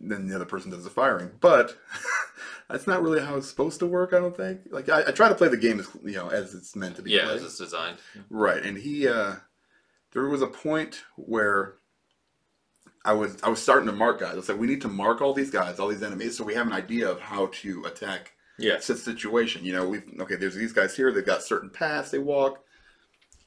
[0.00, 1.30] then the other person does the firing.
[1.40, 1.76] But
[2.70, 4.14] that's not really how it's supposed to work.
[4.14, 4.60] I don't think.
[4.70, 7.02] Like I, I try to play the game as you know as it's meant to
[7.02, 7.36] be yeah, played.
[7.36, 7.98] as it's designed.
[8.30, 9.34] Right, and he, uh,
[10.12, 11.74] there was a point where
[13.04, 14.32] I was I was starting to mark guys.
[14.32, 16.54] I was like, we need to mark all these guys, all these enemies, so we
[16.54, 18.84] have an idea of how to attack Yes.
[18.86, 19.64] said situation.
[19.64, 20.36] You know, we've okay.
[20.36, 21.12] There's these guys here.
[21.12, 22.60] They've got certain paths they walk.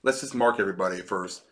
[0.03, 1.43] let's just mark everybody first.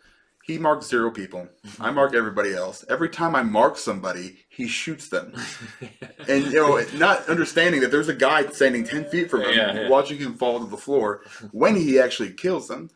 [0.44, 1.48] He marks zero people.
[1.80, 2.84] I mark everybody else.
[2.88, 5.34] Every time I mark somebody, he shoots them.
[6.28, 9.74] And you know, not understanding that there's a guy standing ten feet from him, Yeah,
[9.74, 9.88] yeah.
[9.88, 12.90] watching him fall to the floor when he actually kills them.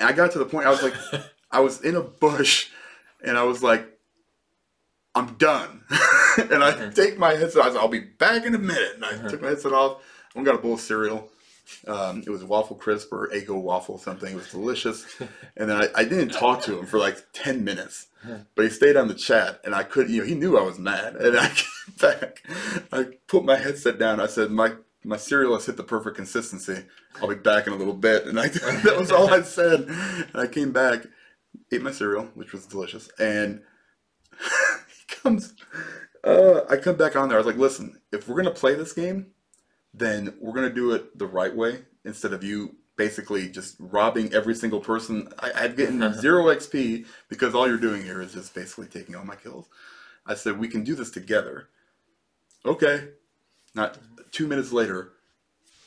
[0.00, 0.94] And I got to the point I was like,
[1.50, 2.68] I was in a bush,
[3.24, 3.97] and I was like,
[5.18, 5.82] I'm done.
[6.38, 6.90] and I uh-huh.
[6.90, 7.62] take my headset.
[7.62, 8.92] I was, I'll be back in a minute.
[8.94, 9.28] And I uh-huh.
[9.28, 10.02] took my headset off.
[10.36, 11.30] I got a bowl of cereal.
[11.86, 14.32] Um, it was waffle crisp or Eggo waffle something.
[14.32, 15.04] It was delicious.
[15.56, 18.38] And then I, I didn't talk to him for like ten minutes, uh-huh.
[18.54, 20.78] but he stayed on the chat, and I couldn't, you know, he knew I was
[20.78, 21.16] mad.
[21.16, 22.44] And I came back.
[22.92, 24.20] I put my headset down.
[24.20, 26.84] I said, my my cereal has hit the perfect consistency.
[27.20, 28.26] I'll be back in a little bit.
[28.26, 29.80] And I that was all I said.
[29.80, 31.06] And I came back,
[31.72, 33.62] ate my cereal, which was delicious, and
[35.28, 35.54] comes.
[36.24, 37.38] Uh, I come back on there.
[37.38, 39.28] I was like, listen, if we're gonna play this game,
[39.94, 44.54] then we're gonna do it the right way instead of you basically just robbing every
[44.54, 45.28] single person.
[45.38, 49.24] I, I've gotten zero XP because all you're doing here is just basically taking all
[49.24, 49.68] my kills.
[50.26, 51.68] I said we can do this together.
[52.66, 53.08] Okay.
[53.74, 53.98] Not
[54.32, 55.12] two minutes later,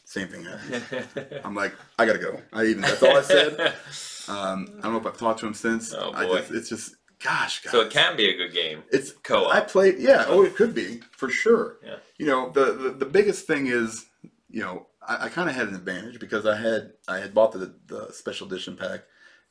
[0.06, 1.42] same thing happened.
[1.44, 2.40] I'm like, I gotta go.
[2.54, 3.74] I even that's all I said.
[4.28, 5.96] Um, I don't know if I've talked to him since.
[5.96, 6.38] Oh, I boy.
[6.38, 7.72] just, it's just, gosh, guys.
[7.72, 8.84] so it can be a good game.
[8.92, 9.54] It's Co-op.
[9.54, 10.26] I played, yeah.
[10.28, 11.78] Oh, it could be for sure.
[11.84, 11.96] Yeah.
[12.18, 14.06] You know, the the, the biggest thing is,
[14.50, 17.52] you know, I, I kind of had an advantage because I had I had bought
[17.52, 19.02] the the special edition pack,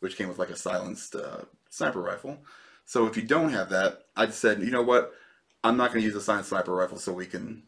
[0.01, 2.39] which came with like a silenced uh, sniper rifle.
[2.85, 5.13] So if you don't have that, I just said, you know what,
[5.63, 7.63] I'm not going to use a silenced sniper rifle so we can.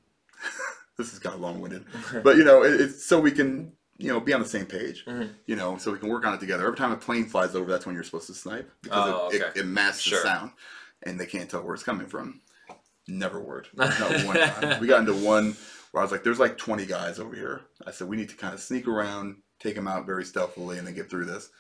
[0.98, 1.84] this is kind of long winded,
[2.24, 5.04] but you know, it, it's so we can you know be on the same page.
[5.06, 5.30] Mhm.
[5.46, 6.64] You know, so we can work on it together.
[6.66, 9.42] Every time a plane flies over, that's when you're supposed to snipe because Oh, it,
[9.42, 9.60] okay.
[9.60, 10.18] it, it masks Sure.
[10.22, 10.50] the sound,
[11.02, 12.40] and they can't tell where it's coming from.
[13.08, 13.70] Never worked.
[13.76, 13.90] Not
[14.24, 14.80] one time.
[14.80, 15.56] We got into one
[15.90, 18.36] where I was like, "There's like 20 guys over here." I said, "We need to
[18.36, 21.50] kind of sneak around, take them out very stealthily, and then get through this."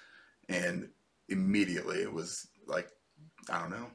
[0.48, 0.88] And
[1.28, 2.88] immediately, it was like,
[3.50, 3.86] I don't know,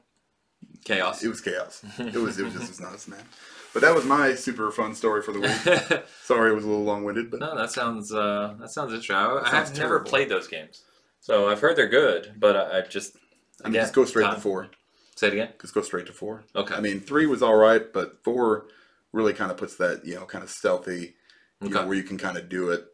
[0.84, 1.22] Chaos.
[1.22, 1.82] it was chaos.
[1.98, 3.22] It was it was just it was nuts, man.
[3.78, 6.02] But that was my super fun story for the week.
[6.24, 9.14] Sorry, it was a little long winded, but no, that sounds uh, that sounds interesting.
[9.14, 10.82] I, I have never played those games,
[11.20, 13.16] so I've heard they're good, but I, I just
[13.62, 14.34] I mean, again, just go straight time.
[14.34, 14.68] to four.
[15.14, 15.50] Say it again.
[15.60, 16.42] Just go straight to four.
[16.56, 16.74] Okay.
[16.74, 18.66] I mean, three was all right, but four
[19.12, 21.14] really kind of puts that you know kind of stealthy,
[21.60, 22.84] you know, where you can kind of do it.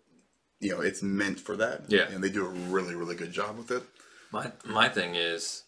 [0.60, 1.84] You know, it's meant for that.
[1.88, 2.08] Yeah.
[2.10, 3.84] and they do a really really good job with it.
[4.32, 5.62] My my thing is,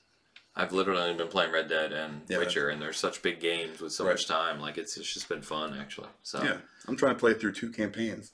[0.59, 2.38] I've literally only been playing Red Dead and Yeah.
[2.38, 4.12] Witcher, and they're such big games with so Right.
[4.12, 4.59] much time.
[4.61, 6.09] Like it's it's just been fun actually.
[6.22, 8.32] So Yeah, I'm trying to play through two campaigns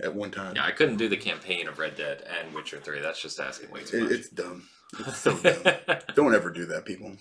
[0.00, 0.54] at one time.
[0.56, 3.00] Yeah, I couldn't do the campaign of Red Dead and Witcher Three.
[3.00, 4.12] That's just asking way too much.
[4.12, 4.68] it's dumb.
[5.00, 5.74] It's so dumb.
[6.14, 7.16] Don't ever do that, people.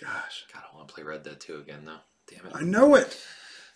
[0.00, 2.00] Gosh, God, I want to play Red Dead Two again though.
[2.30, 2.52] Damn it.
[2.54, 3.18] I know it.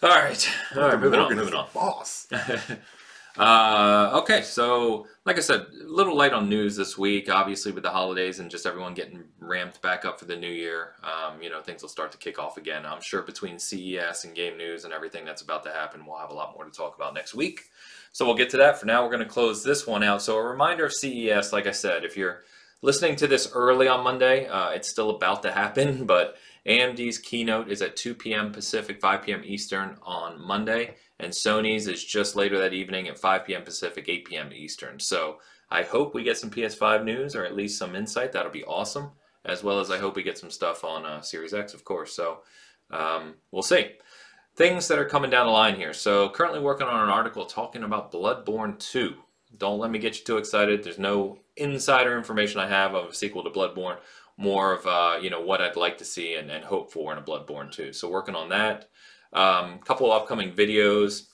[0.03, 1.69] All right, all right, moving on, moving on.
[1.73, 2.27] Boss.
[3.39, 7.31] uh, okay, so like I said, a little light on news this week.
[7.31, 10.95] Obviously, with the holidays and just everyone getting ramped back up for the new year,
[11.03, 12.85] um, you know things will start to kick off again.
[12.85, 16.31] I'm sure between CES and game news and everything that's about to happen, we'll have
[16.31, 17.71] a lot more to talk about next week.
[18.13, 18.79] So we'll get to that.
[18.79, 20.21] For now, we're going to close this one out.
[20.21, 22.43] So a reminder of CES, like I said, if you're
[22.83, 27.69] listening to this early on Monday, uh, it's still about to happen, but AMD's keynote
[27.69, 28.53] is at 2 p.m.
[28.53, 29.43] Pacific, 5 p.m.
[29.45, 33.63] Eastern on Monday, and Sony's is just later that evening at 5 p.m.
[33.63, 34.51] Pacific, 8 p.m.
[34.53, 34.99] Eastern.
[34.99, 35.39] So
[35.71, 38.33] I hope we get some PS5 news or at least some insight.
[38.33, 39.11] That'll be awesome.
[39.45, 42.15] As well as I hope we get some stuff on uh, Series X, of course.
[42.15, 42.41] So
[42.91, 43.93] um, we'll see.
[44.57, 45.93] Things that are coming down the line here.
[45.93, 49.15] So currently working on an article talking about Bloodborne 2.
[49.59, 50.83] Don't let me get you too excited.
[50.83, 53.99] There's no insider information I have of a sequel to Bloodborne.
[54.37, 57.19] More of uh, you know what I'd like to see and, and hope for in
[57.19, 57.93] a Bloodborne 2.
[57.93, 58.89] So working on that.
[59.33, 61.29] A um, couple of upcoming videos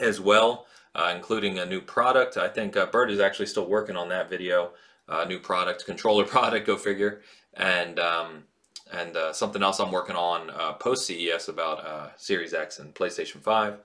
[0.00, 2.36] as well, uh, including a new product.
[2.36, 4.72] I think uh, Bert is actually still working on that video.
[5.08, 7.22] Uh, new product, controller product, go figure.
[7.54, 8.44] And um,
[8.92, 12.94] and uh, something else I'm working on uh, post CES about uh, Series X and
[12.94, 13.78] PlayStation 5.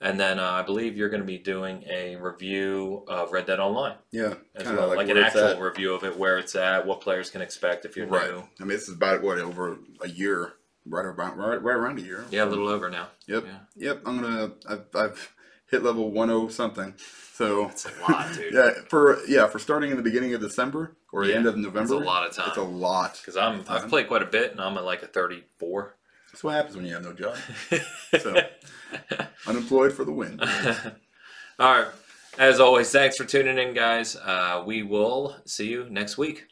[0.00, 3.58] And then uh, I believe you're going to be doing a review of Red Dead
[3.58, 7.30] Online Yeah, as well, like, an actual review of it, where it's at, what players
[7.30, 8.30] can expect if you're Right.
[8.30, 8.38] new.
[8.60, 10.52] I mean, this is about what over a year,
[10.88, 12.24] right around right, right around a year.
[12.30, 13.08] Yeah, a little over now.
[13.26, 13.44] Yep.
[13.46, 13.58] Yeah.
[13.76, 14.02] Yep.
[14.06, 14.52] I'm gonna.
[14.68, 15.34] I've, I've
[15.70, 16.94] hit level 10 something.
[17.34, 18.52] So It's a lot, dude.
[18.54, 21.94] yeah, for yeah for starting in the beginning of December or the end of November.
[21.94, 22.48] It's a lot of time.
[22.48, 23.18] It's a lot.
[23.20, 25.94] Because I'm I've played quite a bit and I'm at like a 34.
[26.32, 27.36] That's what happens when you have no job.
[28.20, 28.40] So
[29.46, 30.40] unemployed for the win.
[31.58, 31.88] All right.
[32.38, 34.16] As always, thanks for tuning in, guys.
[34.16, 36.46] Uh, we will see you next week.